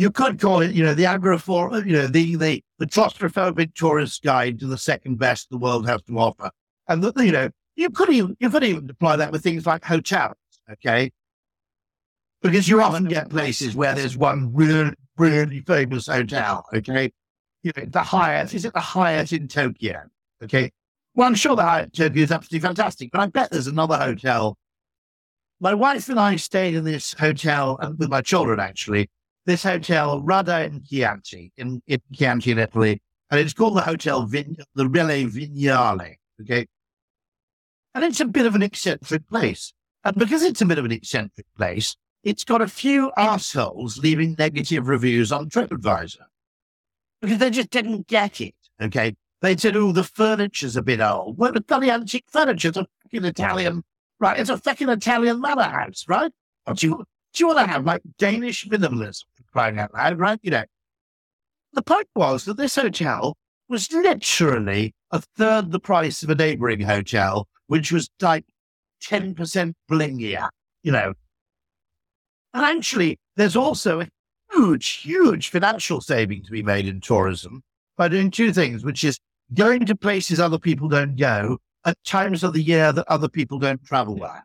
[0.00, 4.22] You could call it, you know, the agoraphobia, you know, the the the claustrophobic tourist
[4.22, 6.50] guide to the second best the world has to offer.
[6.88, 9.84] And the, you know, you could even you could even apply that with things like
[9.84, 10.36] hotels.
[10.72, 11.10] Okay,
[12.40, 16.64] because you often get places where there's one really, really famous hotel.
[16.72, 17.12] Okay.
[17.62, 20.04] You know, the Hyatt, is it the Hyatt in Tokyo?
[20.42, 20.72] Okay.
[21.14, 23.98] Well, I'm sure the Hyatt in Tokyo is absolutely fantastic, but I bet there's another
[23.98, 24.56] hotel.
[25.60, 29.10] My wife and I stayed in this hotel uh, with my children, actually,
[29.50, 33.02] this hotel, Radda in Chianti, in, in Chianti in Italy.
[33.30, 36.16] And it's called the Hotel Vin, the Relais Vignale.
[36.40, 36.66] Okay.
[37.94, 39.72] And it's a bit of an eccentric place.
[40.04, 44.36] And because it's a bit of an eccentric place, it's got a few assholes leaving
[44.38, 46.26] negative reviews on TripAdvisor
[47.20, 48.54] because they just didn't get it.
[48.80, 49.16] Okay.
[49.42, 51.38] They said, oh, the furniture's a bit old.
[51.38, 53.82] Well, the bloody antique a fucking Italian,
[54.20, 54.38] right?
[54.38, 56.30] It's a fucking Italian manor house, right?
[56.74, 60.38] do you, do you want to have like Danish minimalism crying out loud, right?
[60.42, 60.64] You know,
[61.72, 63.36] the point was that this hotel
[63.68, 68.44] was literally a third the price of a neighboring hotel, which was like
[69.04, 70.48] 10% blingier,
[70.82, 71.14] you know,
[72.52, 74.08] and actually, there's also a
[74.52, 77.62] huge, huge financial saving to be made in tourism
[77.96, 79.18] by doing two things, which is
[79.54, 83.58] going to places other people don't go at times of the year that other people
[83.58, 84.44] don't travel there.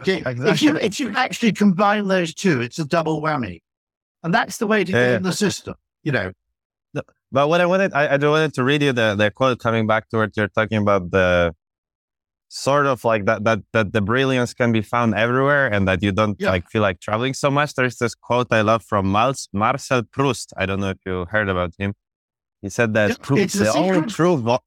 [0.00, 0.18] Okay?
[0.18, 0.50] exactly.
[0.50, 3.60] if, you, if you actually combine those two, it's a double whammy.
[4.22, 6.32] And that's the way to get in the system, you know.
[7.32, 10.10] But what I wanted, I, I wanted to read you the, the quote coming back
[10.10, 11.54] to what you're talking about the
[12.52, 16.12] sort of like that that that the brilliance can be found everywhere and that you
[16.12, 16.50] don't yeah.
[16.50, 20.66] like feel like traveling so much there's this quote i love from marcel proust i
[20.66, 21.94] don't know if you heard about him
[22.60, 24.58] he said that it's the only true vo-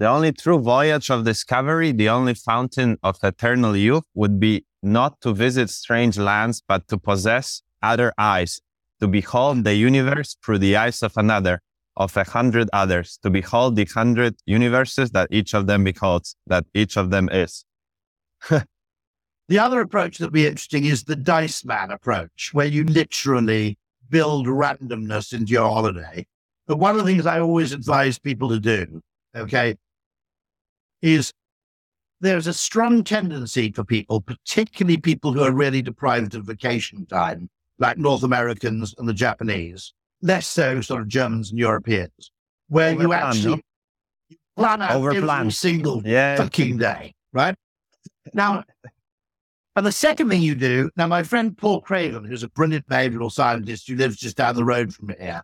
[0.00, 5.20] the only true voyage of discovery the only fountain of eternal youth would be not
[5.20, 8.60] to visit strange lands but to possess other eyes
[8.98, 11.60] to behold the universe through the eyes of another
[11.96, 16.64] of a hundred others to behold the hundred universes that each of them beholds, that
[16.74, 17.64] each of them is.
[18.48, 23.76] the other approach that would be interesting is the dice man approach, where you literally
[24.08, 26.26] build randomness into your holiday.
[26.66, 29.02] But one of the things I always advise people to do,
[29.36, 29.76] okay,
[31.02, 31.32] is
[32.20, 37.48] there's a strong tendency for people, particularly people who are really deprived of vacation time,
[37.78, 42.30] like North Americans and the Japanese, less so sort of Germans and Europeans,
[42.68, 43.60] where you actually no?
[44.28, 45.40] you plan out Overplan.
[45.40, 46.36] every single yeah.
[46.36, 47.54] fucking day, right?
[48.34, 48.64] Now,
[49.76, 53.32] and the second thing you do, now my friend Paul Craven, who's a brilliant behavioral
[53.32, 55.42] scientist who lives just down the road from here,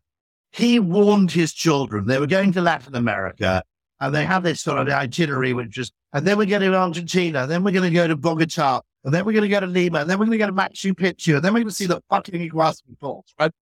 [0.52, 3.62] he warned his children they were going to Latin America
[4.00, 7.46] and they have this sort of itinerary, which is, and then we're going to Argentina,
[7.46, 10.00] then we're going to go to Bogota, and then we're going to go to Lima,
[10.00, 11.87] and then we're going to go to Machu Picchu, and then we're going to see
[11.87, 13.52] the fucking Iguazu Falls, right?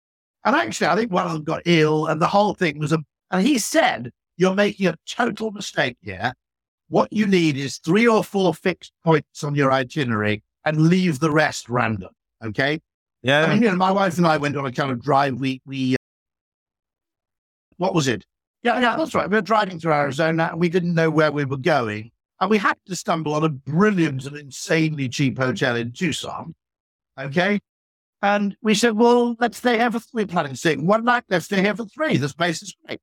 [0.45, 2.99] And actually, I think one of them got ill, and the whole thing was a,
[3.31, 6.33] and he said, you're making a total mistake here.
[6.89, 11.31] What you need is three or four fixed points on your itinerary and leave the
[11.31, 12.11] rest random.
[12.45, 12.81] Okay.
[13.23, 13.45] Yeah.
[13.45, 15.41] I mean, you know, my wife and I went on a kind of drive.
[15.41, 15.97] We, we, uh,
[17.79, 18.27] what was it?
[18.65, 19.29] Yeah, yeah, that's right.
[19.29, 22.11] We were driving through Arizona and we didn't know where we were going.
[22.41, 26.55] And we had to stumble on a brilliant and insanely cheap hotel in Tucson.
[27.21, 27.61] Okay.
[28.23, 30.25] And we said, well, let's stay here for three.
[30.25, 31.25] planning to stay one night.
[31.29, 32.17] Let's stay here for three.
[32.17, 33.01] This place is great.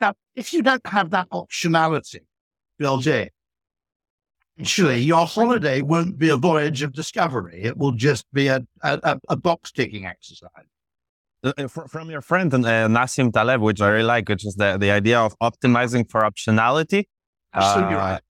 [0.00, 2.20] Now, if you don't have that optionality
[2.78, 3.30] built in,
[4.60, 7.64] actually your holiday won't be a voyage of discovery.
[7.64, 10.50] It will just be a, a, a box ticking exercise.
[11.44, 14.76] Uh, uh from your friend uh, Nassim Taleb, which I really like, which is the,
[14.78, 17.04] the idea of optimizing for optionality.
[17.54, 18.20] Absolutely uh, right.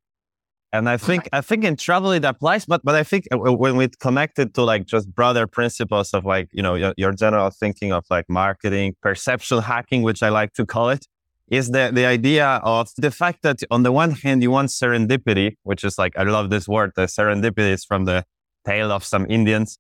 [0.71, 3.77] And I think I think in travel it applies, but but I think uh, when
[3.77, 7.49] we connect it to like just broader principles of like you know your, your general
[7.49, 11.07] thinking of like marketing, perceptual hacking, which I like to call it,
[11.51, 15.57] is the the idea of the fact that on the one hand you want serendipity,
[15.63, 16.93] which is like I love this word.
[16.97, 18.25] The serendipity is from the
[18.67, 19.79] tale of some Indians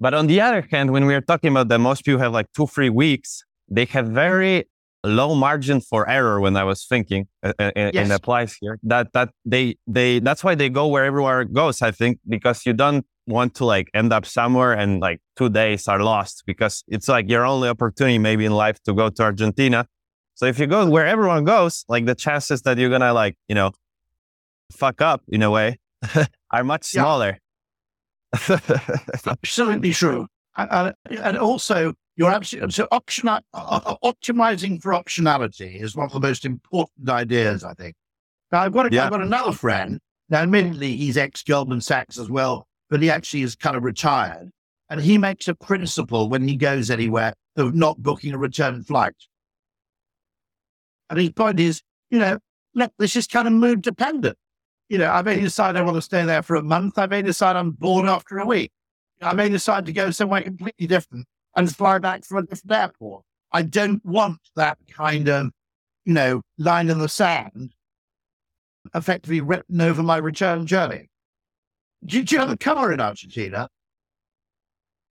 [0.00, 2.46] but on the other hand, when we are talking about that most people have like
[2.56, 4.66] two, three weeks, they have very
[5.04, 7.94] low margin for error when I was thinking uh, uh yes.
[7.94, 11.90] and applies here that, that they, they, that's why they go where everywhere goes, I
[11.90, 16.02] think, because you don't want to like end up somewhere and like two days are
[16.02, 19.86] lost because it's like your only opportunity maybe in life to go to Argentina.
[20.34, 23.36] So if you go where everyone goes, like the chances that you're going to like,
[23.48, 23.72] you know,
[24.72, 25.78] fuck up in a way
[26.50, 27.38] are much smaller.
[29.26, 30.26] Absolutely true.
[30.56, 36.44] And, and, also, you're absolutely so option, optimizing for optionality is one of the most
[36.44, 37.94] important ideas, I think.
[38.52, 39.04] Now, I've got, a, yeah.
[39.04, 40.00] I've got another friend.
[40.28, 44.50] Now, admittedly, he's ex Goldman Sachs as well, but he actually is kind of retired.
[44.88, 49.14] And he makes a principle when he goes anywhere of not booking a return flight.
[51.08, 52.38] And his point is, you know,
[52.74, 54.36] let, this is kind of mood dependent
[54.90, 56.98] you know, I may decide I want to stay there for a month.
[56.98, 58.72] I may decide I'm bored after a week.
[59.22, 61.26] I may decide to go somewhere completely different
[61.56, 63.22] and fly back from a different airport.
[63.52, 65.50] I don't want that kind of,
[66.04, 67.72] you know, line in the sand
[68.94, 71.08] effectively written over my return journey.
[72.04, 73.68] Do, do you have a car in Argentina?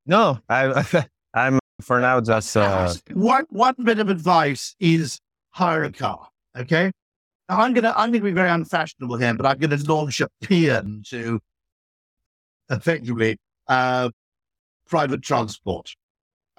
[0.06, 2.58] No, I, I'm for now just.
[2.58, 2.94] Uh...
[3.13, 6.28] One, one bit of advice is hire a car.
[6.58, 6.92] Okay.
[7.49, 11.03] Now, I'm gonna I'm gonna be very unfashionable here, but I'm gonna launch a paean
[11.09, 11.39] to
[12.69, 14.12] effectively uh,
[14.88, 15.95] private transport.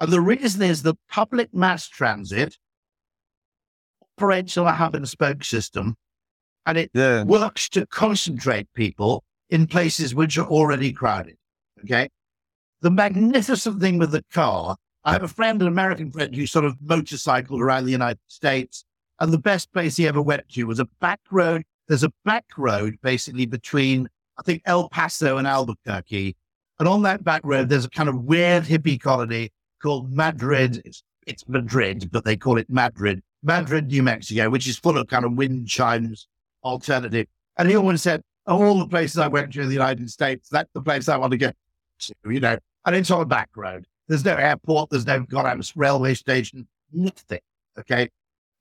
[0.01, 2.57] And the reason is the public mass transit
[4.17, 5.95] operates on a hub and spoke system,
[6.65, 7.23] and it yeah.
[7.23, 11.37] works to concentrate people in places which are already crowded.
[11.85, 12.09] Okay.
[12.81, 16.65] The magnificent thing with the car, I have a friend, an American friend, who sort
[16.65, 18.83] of motorcycled around the United States
[19.21, 21.63] and the best place he ever went to was a back road.
[21.87, 26.35] There's a back road basically between, I think, El Paso and Albuquerque.
[26.79, 30.81] And on that back road, there's a kind of weird hippie colony called Madrid.
[30.85, 33.21] It's, it's Madrid, but they call it Madrid.
[33.43, 36.27] Madrid, New Mexico, which is full of kind of wind chimes
[36.63, 37.27] alternative.
[37.57, 40.71] And he always said, all the places I went to in the United States, that's
[40.73, 41.55] the place I want to get
[41.99, 42.57] to, you know.
[42.87, 43.85] And it's on a back road.
[44.07, 47.41] There's no airport, there's no goddamn railway station, nothing.
[47.77, 48.09] Okay.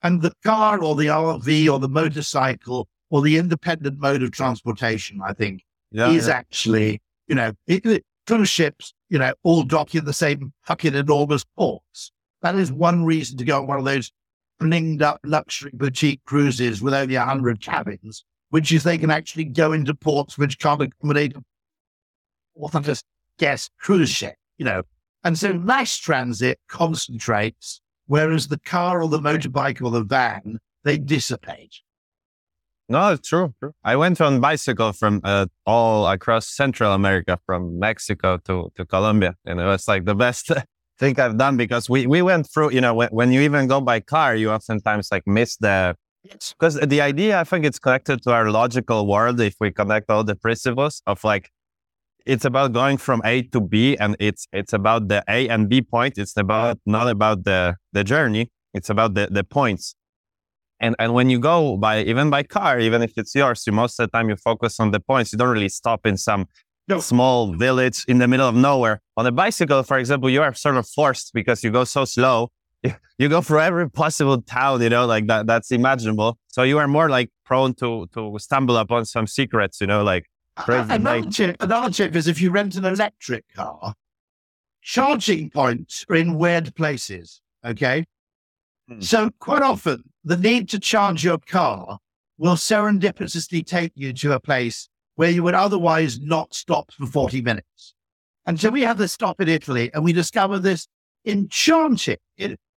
[0.03, 5.21] And the car or the RV or the motorcycle or the independent mode of transportation,
[5.23, 6.35] I think, yeah, is yeah.
[6.35, 10.95] actually, you know, it, it, cruise ships, you know, all dock in the same fucking
[10.95, 12.13] enormous ports.
[12.43, 14.11] That is one reason to go on one of those
[14.61, 19.73] blinged up luxury boutique cruises with only 100 cabins, which is they can actually go
[19.73, 23.05] into ports which can't accommodate a just
[23.39, 24.83] guest cruise ship, you know.
[25.25, 27.81] And so mass transit concentrates
[28.11, 31.77] Whereas the car or the motorbike or the van, they dissipate.
[32.89, 33.73] No, it's true, true.
[33.85, 39.37] I went on bicycle from uh, all across Central America, from Mexico to, to Colombia.
[39.45, 40.51] And it was like the best
[40.99, 43.81] thing I've done because we, we went through, you know, when, when you even go
[43.81, 45.95] by car, you oftentimes like miss the,
[46.59, 49.41] Because the idea, I think it's connected to our logical world.
[49.41, 51.49] If we connect all the principles of like,
[52.27, 55.83] it's about going from A to B and it's, it's about the A and B
[55.83, 56.19] point.
[56.19, 58.51] It's about, not about the, the journey.
[58.75, 59.95] It's about the, the points.
[60.81, 63.99] And, and when you go by, even by car, even if it's yours, you most
[64.01, 65.33] of the time you focus on the points.
[65.33, 66.47] You don't really stop in some
[66.89, 67.01] no.
[67.01, 69.03] small village in the middle of nowhere.
[69.17, 72.51] On a bicycle, for example, you are sort of forced because you go so slow
[73.19, 76.39] you go through every possible town, you know, like that that's imaginable.
[76.49, 80.27] So you are more like prone to to stumble upon some secrets, you know, like
[80.57, 83.95] another tip, another tip is if you rent an electric car,
[84.83, 87.41] charging points are in weird places.
[87.65, 88.05] Okay.
[88.89, 89.01] Hmm.
[89.01, 91.99] So quite often the need to charge your car
[92.39, 97.43] will serendipitously take you to a place where you would otherwise not stop for 40
[97.43, 97.95] minutes.
[98.47, 100.89] And so we had this stop in Italy and we discovered this
[101.27, 102.17] enchanting,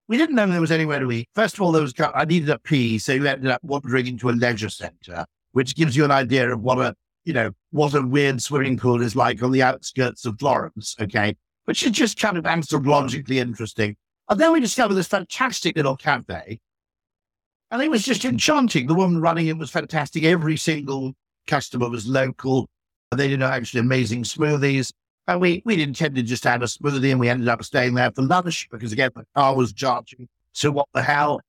[0.08, 1.30] we didn't know there was anywhere to eat.
[1.34, 4.30] First of all, there was I needed a pee, so you ended up wandering into
[4.30, 6.94] a leisure centre, which gives you an idea of what a
[7.24, 10.96] you know what a weird swimming pool is like on the outskirts of Florence.
[11.00, 13.96] Okay, which is just kind of anthropologically interesting.
[14.30, 16.60] And then we discovered this fantastic little cafe,
[17.72, 18.88] and it was just enchanting.
[18.88, 20.24] The woman running it was fantastic.
[20.24, 21.14] Every single
[21.48, 22.68] customer was local.
[23.12, 24.92] And they did actually amazing smoothies.
[25.28, 28.12] And we, we intended just to have a smoothie and we ended up staying there
[28.12, 30.28] for lunch because again, the car was charging.
[30.52, 31.42] So what the hell?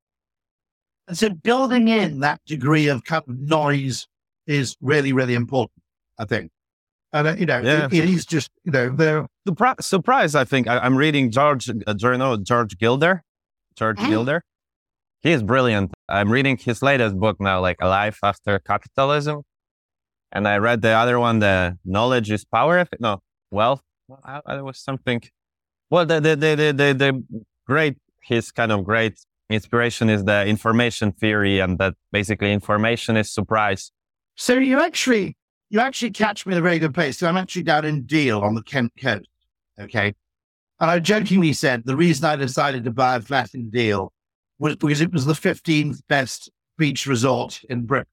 [1.08, 4.06] And so building in that degree of kind of noise
[4.46, 5.82] is really, really important,
[6.18, 6.50] I think.
[7.12, 7.86] And, uh, you know, yeah.
[7.86, 10.66] it, it is just, you know, the Surpri- surprise, I think.
[10.68, 13.22] I, am reading George, uh, know, George Gilder.
[13.76, 14.08] George mm.
[14.08, 14.42] Gilder.
[15.22, 15.92] He is brilliant.
[16.08, 19.42] I'm reading his latest book now, like A Life After Capitalism.
[20.32, 22.86] And I read the other one, The Knowledge is Power.
[22.98, 23.82] No, wealth.
[24.08, 25.22] Well, there was something.
[25.90, 29.18] Well, the the, the the the the great his kind of great
[29.48, 33.92] inspiration is the information theory, and that basically information is surprise.
[34.36, 35.36] So you actually
[35.70, 37.18] you actually catch me in a very good place.
[37.18, 39.28] So I'm actually down in Deal on the Kent coast.
[39.78, 40.14] Okay.
[40.80, 44.12] And I jokingly said the reason I decided to buy a flat in Deal
[44.58, 48.06] was because it was the 15th best beach resort in Britain.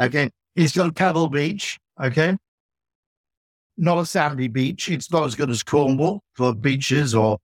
[0.00, 0.30] Okay.
[0.54, 1.78] It's got Pebble Beach.
[2.00, 2.36] Okay
[3.76, 4.88] not a sandy beach.
[4.88, 7.38] It's not as good as Cornwall for beaches or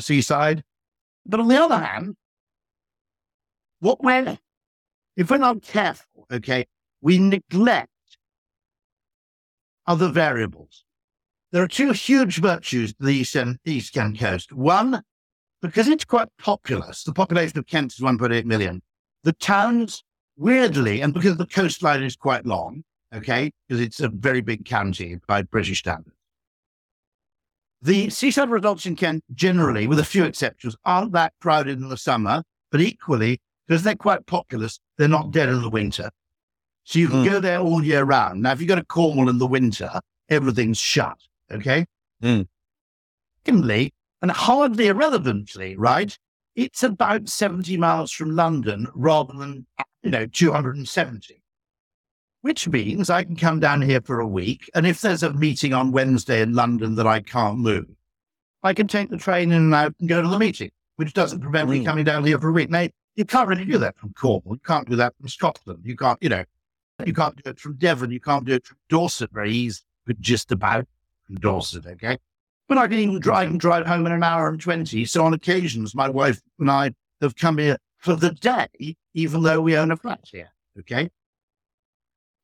[0.00, 0.62] seaside.
[1.26, 2.16] But on the other hand,
[3.80, 4.38] what we're,
[5.16, 6.66] if we're not careful, okay,
[7.00, 7.88] we neglect
[9.86, 10.84] other variables.
[11.52, 14.52] There are two huge virtues to the eastern, eastern coast.
[14.52, 15.02] One,
[15.62, 18.82] because it's quite populous, the population of Kent is 1.8 million.
[19.24, 20.04] The towns,
[20.36, 22.84] weirdly, and because the coastline is quite long,
[23.14, 26.16] okay, because it's a very big county by British standards.
[27.82, 31.96] The seaside resorts in Kent generally, with a few exceptions, aren't that crowded in the
[31.96, 36.10] summer, but equally, because they're quite populous, they're not dead in the winter.
[36.90, 37.30] So you can mm.
[37.30, 38.42] go there all year round.
[38.42, 41.18] Now, if you go to Cornwall in the winter, everything's shut,
[41.48, 41.86] okay?
[42.20, 42.48] Mm.
[43.46, 46.18] Secondly, and hardly irrelevantly, right,
[46.56, 49.68] it's about 70 miles from London rather than,
[50.02, 51.36] you know, 270
[52.42, 54.70] which means I can come down here for a week.
[54.74, 57.84] And if there's a meeting on Wednesday in London that I can't move,
[58.62, 61.40] I can take the train in and out and go to the meeting, which doesn't
[61.40, 61.72] prevent mm.
[61.72, 62.70] me coming down here for a week.
[62.70, 64.54] Now, you can't really do that from Cornwall.
[64.54, 65.80] You can't do that from Scotland.
[65.84, 66.44] You can't, you know,
[67.06, 68.10] you can't do it from Devon.
[68.10, 70.86] You can't do it from Dorset very easy, but just about
[71.26, 72.18] from Dorset, okay?
[72.68, 75.04] But I can even drive and drive home in an hour and 20.
[75.04, 79.60] So on occasions, my wife and I have come here for the day, even though
[79.60, 81.10] we own a flat here, okay?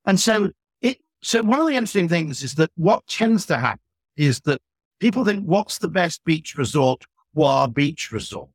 [0.04, 0.50] And so
[0.80, 3.80] it, so one of the interesting things is that what tends to happen
[4.16, 4.60] is that
[5.00, 7.04] people think, what's the best beach resort?
[7.34, 8.48] Qua beach resort.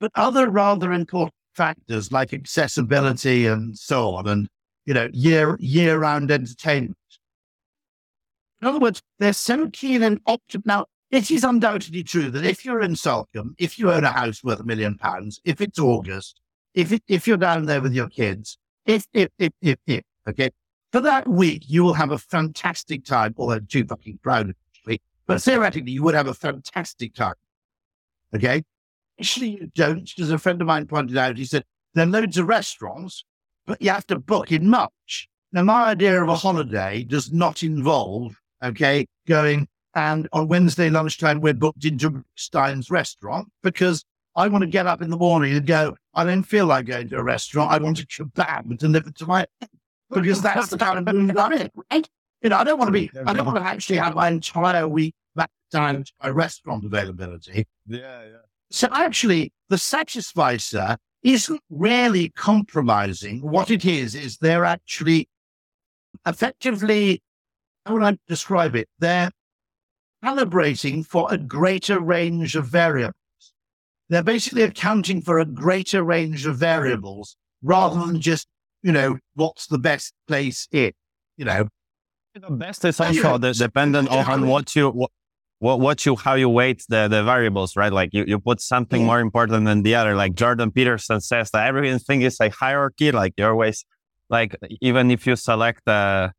[0.00, 4.48] But other rather important factors like accessibility and so on, and
[4.84, 6.96] you know, year year round entertainment.
[8.60, 10.66] In other words, they're so keen and optimal.
[10.66, 14.42] Now, it is undoubtedly true that if you're in Salcombe, if you own a house
[14.42, 16.40] worth a million pounds, if it's August,
[16.74, 20.50] if it, if you're down there with your kids, if if if if, if okay,
[20.92, 24.56] for that week, you will have a fantastic time, although too fucking crowded.
[25.26, 27.34] But theoretically, you would have a fantastic time.
[28.34, 28.62] Okay?
[29.18, 31.64] Actually, you don't, because a friend of mine pointed out, he said,
[31.94, 33.24] there are loads of restaurants,
[33.66, 35.28] but you have to book in March.
[35.52, 41.40] Now, my idea of a holiday does not involve, okay, going and on Wednesday lunchtime,
[41.40, 44.04] we're booked into Stein's restaurant because
[44.34, 47.10] I want to get up in the morning and go, I don't feel like going
[47.10, 47.70] to a restaurant.
[47.70, 49.46] I want a kebab delivered to my
[50.10, 52.08] because that's the kind of mood I'm in, right?
[52.40, 54.88] You know, I don't want to be, I don't want to actually have my entire
[54.88, 57.66] week back down to my restaurant availability.
[57.86, 58.36] Yeah, yeah.
[58.70, 63.40] So actually, the Satisficer isn't really compromising.
[63.42, 65.28] What it is, is they're actually
[66.26, 67.22] effectively,
[67.86, 68.88] how would I describe it?
[68.98, 69.30] They're
[70.24, 73.14] calibrating for a greater range of variables.
[74.08, 78.46] They're basically accounting for a greater range of variables rather than just,
[78.82, 80.92] you know, what's the best place in,
[81.36, 81.68] you know.
[82.34, 85.10] The best is also dependent on what you, what,
[85.62, 87.92] what, what you, how you weight the, the variables, right?
[87.92, 90.16] Like you, you put something more important than the other.
[90.16, 93.12] Like Jordan Peterson says that everything is a hierarchy.
[93.12, 93.84] Like you always,
[94.28, 96.32] like even if you select a,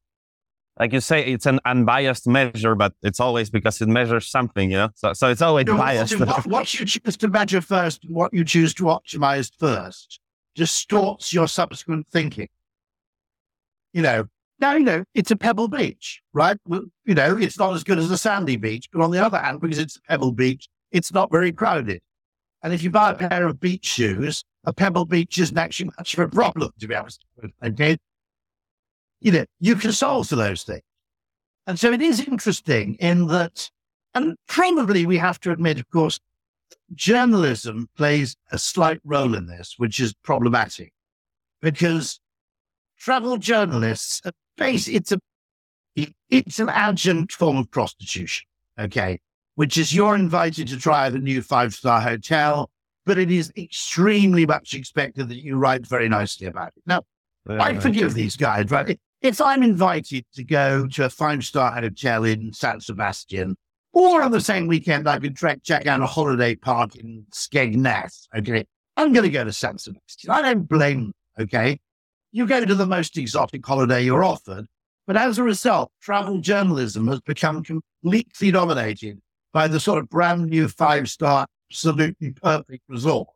[0.78, 4.76] like you say, it's an unbiased measure, but it's always because it measures something, you
[4.76, 4.90] know.
[4.96, 6.20] So, so it's always biased.
[6.20, 10.20] What, what, you choose to measure first, what you choose to optimize first,
[10.54, 12.50] distorts your subsequent thinking.
[13.94, 14.26] You know,
[14.64, 16.58] now you know it's a pebble beach, right?
[16.66, 19.38] Well, you know, it's not as good as a sandy beach, but on the other
[19.38, 22.02] hand, because it's a pebble beach, it's not very crowded.
[22.64, 26.14] And if you buy a pair of beach shoes, a pebble beach isn't actually much
[26.14, 27.26] of a problem, to be honest.
[27.62, 27.98] Okay,
[29.20, 30.82] you know, you can solve for those things.
[31.68, 33.70] And so it is interesting in that,
[34.14, 36.22] and probably we have to admit, of course,
[36.94, 40.94] journalism plays a slight role in this, which is problematic
[41.62, 42.22] because
[42.98, 44.22] travel journalists,
[44.58, 45.20] face it's a,
[46.30, 48.46] it's an adjunct form of prostitution.
[48.80, 49.20] Okay.
[49.56, 52.72] Which is you're invited to try the new five star hotel,
[53.06, 56.84] but it is extremely much expected that you write very nicely about it.
[56.86, 57.04] Now,
[57.48, 59.00] I forgive these guys, right?
[59.22, 63.56] if I'm invited to go to a five star hotel in San Sebastian,
[63.94, 68.28] or on the same weekend I could track, check out a holiday park in Skegness,
[68.36, 68.66] okay,
[68.98, 70.32] I'm going to go to San Sebastian.
[70.32, 71.80] I don't blame okay?
[72.34, 74.66] You go to the most exotic holiday you're offered,
[75.08, 79.22] but as a result, travel journalism has become completely dominated
[79.54, 83.30] by the sort of brand new five star, absolutely perfect resort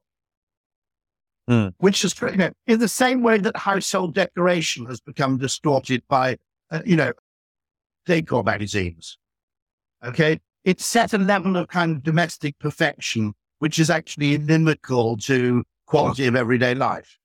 [1.49, 1.73] mm.
[1.77, 6.37] which is, you know, in the same way that household decoration has become distorted by,
[6.71, 7.13] uh, you know,
[8.05, 9.17] decor magazines.
[10.03, 10.39] Okay.
[10.63, 16.27] It's set a level of kind of domestic perfection, which is actually inimical to quality
[16.27, 17.17] of everyday life.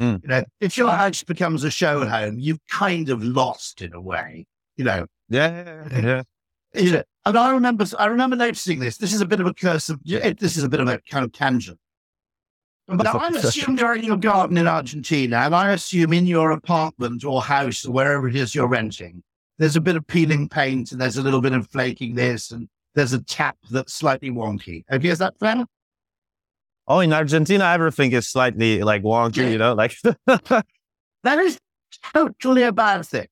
[0.00, 0.22] Mm.
[0.22, 4.00] You know, if your house becomes a show home, you've kind of lost in a
[4.00, 5.06] way, you know.
[5.28, 6.22] Yeah, yeah.
[6.74, 8.98] You know, and I remember, I remember noticing this.
[8.98, 11.24] This is a bit of a curse of, this is a bit of a kind
[11.24, 11.78] of tangent.
[12.88, 17.24] But I assume you're in your garden in Argentina, and I assume in your apartment
[17.24, 19.24] or house or wherever it is you're renting,
[19.58, 22.68] there's a bit of peeling paint and there's a little bit of flaking this and
[22.94, 24.84] there's a tap that's slightly wonky.
[24.92, 25.64] Okay, is that fair?
[26.88, 31.58] Oh, in Argentina, everything is slightly like wonky, you know, like that is
[32.14, 33.26] totally a bad thing.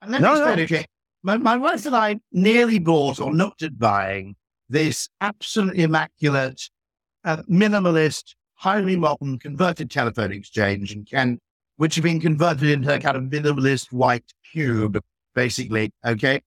[0.00, 0.62] And then no, no.
[0.62, 0.86] okay,
[1.22, 4.36] my, my wife and I nearly bought or looked at buying
[4.68, 6.68] this absolutely immaculate,
[7.24, 11.40] uh, minimalist highly modern converted telephone exchange in Kent,
[11.76, 15.00] which had been converted into a kind of minimalist white cube,
[15.34, 15.92] basically.
[16.06, 16.40] Okay.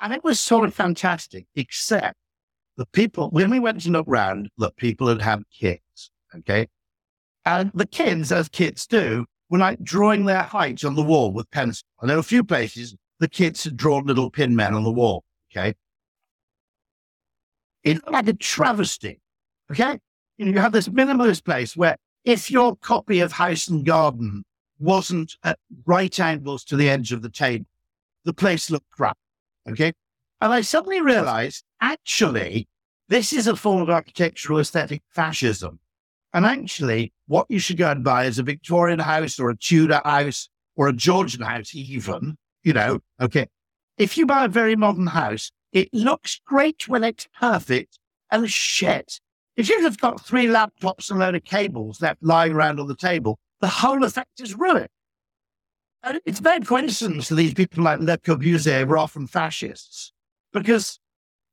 [0.00, 2.16] And it was sort of fantastic, except
[2.82, 6.10] the people, when we went to look around, the people had had kids.
[6.34, 6.66] Okay.
[7.44, 11.50] And the kids, as kids do, were like drawing their heights on the wall with
[11.50, 11.86] pencil.
[12.00, 14.90] And there were a few places the kids had drawn little pin men on the
[14.90, 15.24] wall.
[15.50, 15.74] Okay.
[17.84, 19.20] It looked like a travesty.
[19.70, 19.98] Okay
[20.42, 24.44] you, know, you have this minimalist place where if your copy of House and Garden
[24.78, 27.66] wasn't at right angles to the edge of the table,
[28.24, 29.16] the place looked crap.
[29.68, 29.92] Okay.
[30.40, 32.68] And I suddenly realized actually,
[33.12, 35.78] this is a form of architectural aesthetic fascism.
[36.32, 40.00] And actually, what you should go and buy is a Victorian house or a Tudor
[40.04, 43.48] house or a Georgian house, even, you know, okay.
[43.98, 47.98] If you buy a very modern house, it looks great when it's perfect
[48.30, 49.20] and shit
[49.56, 52.88] if you've just got three laptops and a load of cables left lying around on
[52.88, 54.88] the table, the whole effect is ruined.
[56.02, 60.12] And it's no coincidence that these people like Le Corbusier were often fascists,
[60.52, 60.98] because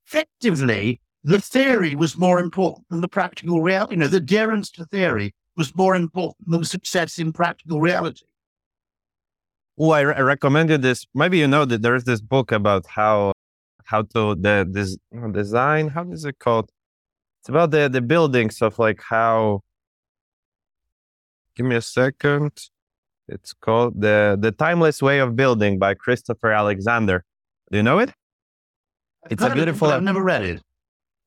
[0.07, 3.93] effectively the theory was more important than the practical reality.
[3.93, 8.25] You know, the adherence to theory was more important than success in practical reality.
[9.77, 11.05] Oh, I, re- I recommended this.
[11.13, 13.33] Maybe you know that there is this book about how
[13.85, 14.97] how to the this
[15.31, 15.89] design.
[15.89, 16.71] How is it called?
[17.39, 19.61] It's about the the buildings of like how.
[21.55, 22.53] Give me a second.
[23.27, 27.23] It's called the the Timeless Way of Building by Christopher Alexander.
[27.71, 28.11] Do you know it?
[29.29, 29.91] It's a beautiful.
[29.91, 30.61] It, I've never read it.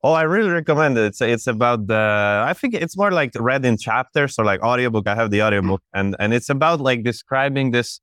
[0.05, 1.05] Oh, I really recommend it.
[1.05, 2.43] It's it's about the.
[2.45, 5.07] I think it's more like read in chapters or like audiobook.
[5.07, 5.47] I have the mm-hmm.
[5.47, 8.01] audiobook, and and it's about like describing this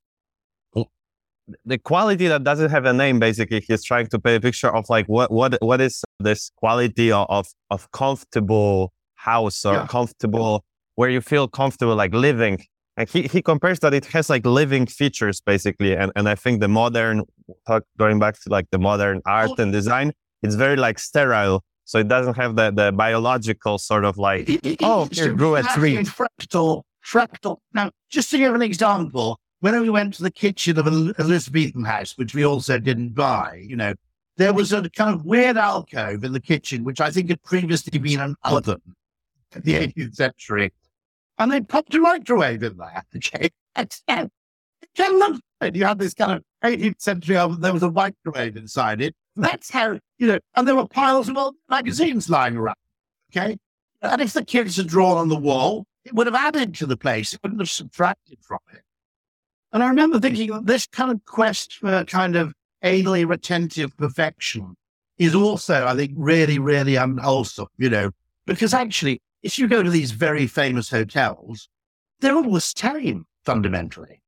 [1.65, 4.85] the quality that doesn't have a name basically he's trying to paint a picture of
[4.89, 9.87] like what what what is this quality of of comfortable house or Yeah.
[9.87, 10.63] comfortable
[10.95, 12.59] where you feel comfortable like living.
[12.97, 15.95] And he, he compares that it has like living features basically.
[15.95, 17.23] And and I think the modern
[17.67, 21.63] talk going back to like the modern art and design, it's very like sterile.
[21.91, 25.57] So it doesn't have the, the biological sort of like It- it- Oh, here grew
[25.57, 26.05] a exactly tree.
[26.05, 27.57] Fractal, fractal.
[27.73, 31.83] Now, just to give an example, when we went to the kitchen of an Elizabethan
[31.83, 33.93] house, which we also didn't buy, you know,
[34.37, 37.99] there was a kind of weird alcove in the kitchen, which I think had previously
[37.99, 38.81] been an oven
[39.53, 40.71] in the 18th century.
[41.39, 43.03] And they popped a microwave in there.
[43.17, 43.49] Okay.
[43.75, 44.31] It's, it
[44.95, 45.75] kind of looked good.
[45.75, 49.13] You had this kind of 18th century oven, there was a microwave inside it.
[49.35, 52.75] That's how, you know, and there were piles of old magazines lying around.
[53.31, 53.57] Okay.
[54.01, 56.97] And if the kids had drawn on the wall, it would have added to the
[56.97, 57.33] place.
[57.33, 58.81] It wouldn't have subtracted from it.
[59.71, 62.53] And I remember thinking that this kind of quest for kind of
[62.83, 64.75] anally retentive perfection
[65.17, 68.11] is also, I think, really, really unwholesome, you know,
[68.45, 71.69] because actually, if you go to these very famous hotels,
[72.19, 74.20] they're all the same fundamentally.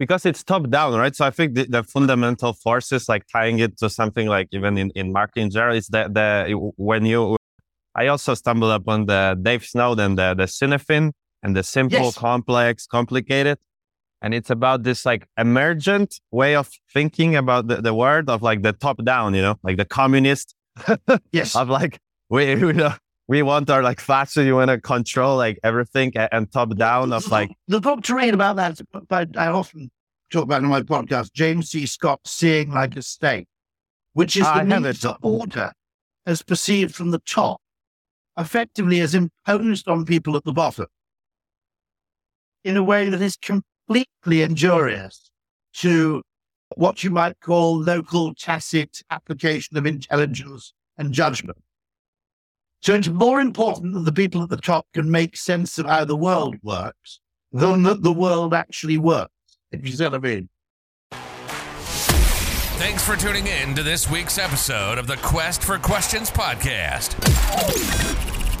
[0.00, 1.14] Because it's top down, right?
[1.14, 4.90] So I think the, the fundamental forces, like tying it to something like even in,
[4.96, 7.36] in marketing in general, is that the when you,
[7.94, 12.16] I also stumbled upon the Dave Snowden, the the Cynefin, and the simple, Yes.
[12.16, 13.58] complex, complicated,
[14.22, 18.62] and it's about this like emergent way of thinking about the, the word of like
[18.62, 20.54] the top down, you know, like the communist
[21.32, 21.54] Yes.
[21.60, 21.98] of like
[22.28, 22.94] we we, know,
[23.30, 27.12] we want our like fashion, you want to control like everything, and, and top down
[27.12, 29.88] of like the book to read about that, but I often
[30.32, 31.86] talk about in my podcast, James C.
[31.86, 33.46] Scott, Seeing Like a State,
[34.14, 35.70] which is the need for order
[36.26, 37.60] as perceived from the top,
[38.36, 40.86] effectively as imposed on people at the bottom,
[42.64, 45.30] in a way that is completely injurious
[45.74, 46.20] to
[46.74, 51.58] what you might call local tacit application of intelligence and judgment.
[52.82, 56.06] So it's more important that the people at the top can make sense of how
[56.06, 57.20] the world works
[57.52, 59.32] than that the world actually works.
[59.70, 60.48] If you see what I mean.
[62.80, 67.16] Thanks for tuning in to this week's episode of the Quest for Questions podcast.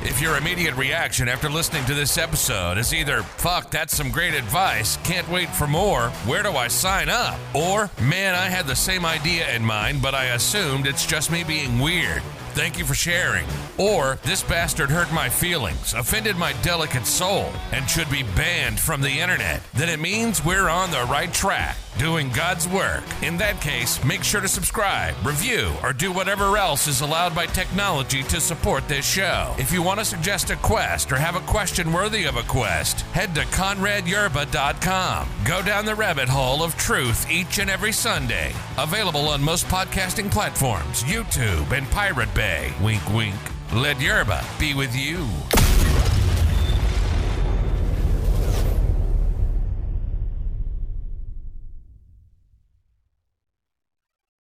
[0.04, 4.34] If your immediate reaction after listening to this episode is either, fuck, that's some great
[4.34, 7.38] advice, can't wait for more, where do I sign up?
[7.54, 11.42] Or, man, I had the same idea in mind, but I assumed it's just me
[11.42, 12.22] being weird.
[12.52, 13.46] Thank you for sharing.
[13.78, 19.00] Or, this bastard hurt my feelings, offended my delicate soul, and should be banned from
[19.00, 19.62] the internet.
[19.72, 23.04] Then it means we're on the right track, doing God's work.
[23.22, 27.46] In that case, make sure to subscribe, review, or do whatever else is allowed by
[27.46, 29.54] technology to support this show.
[29.58, 33.02] If you want to suggest a quest or have a question worthy of a quest,
[33.12, 35.28] head to konradyerba.com.
[35.44, 38.52] Go down the rabbit hole of truth each and every Sunday.
[38.76, 42.34] Available on most podcasting platforms, YouTube, and Pirate
[42.82, 43.34] Wink, wink.
[43.74, 45.26] Let Yerba be with you.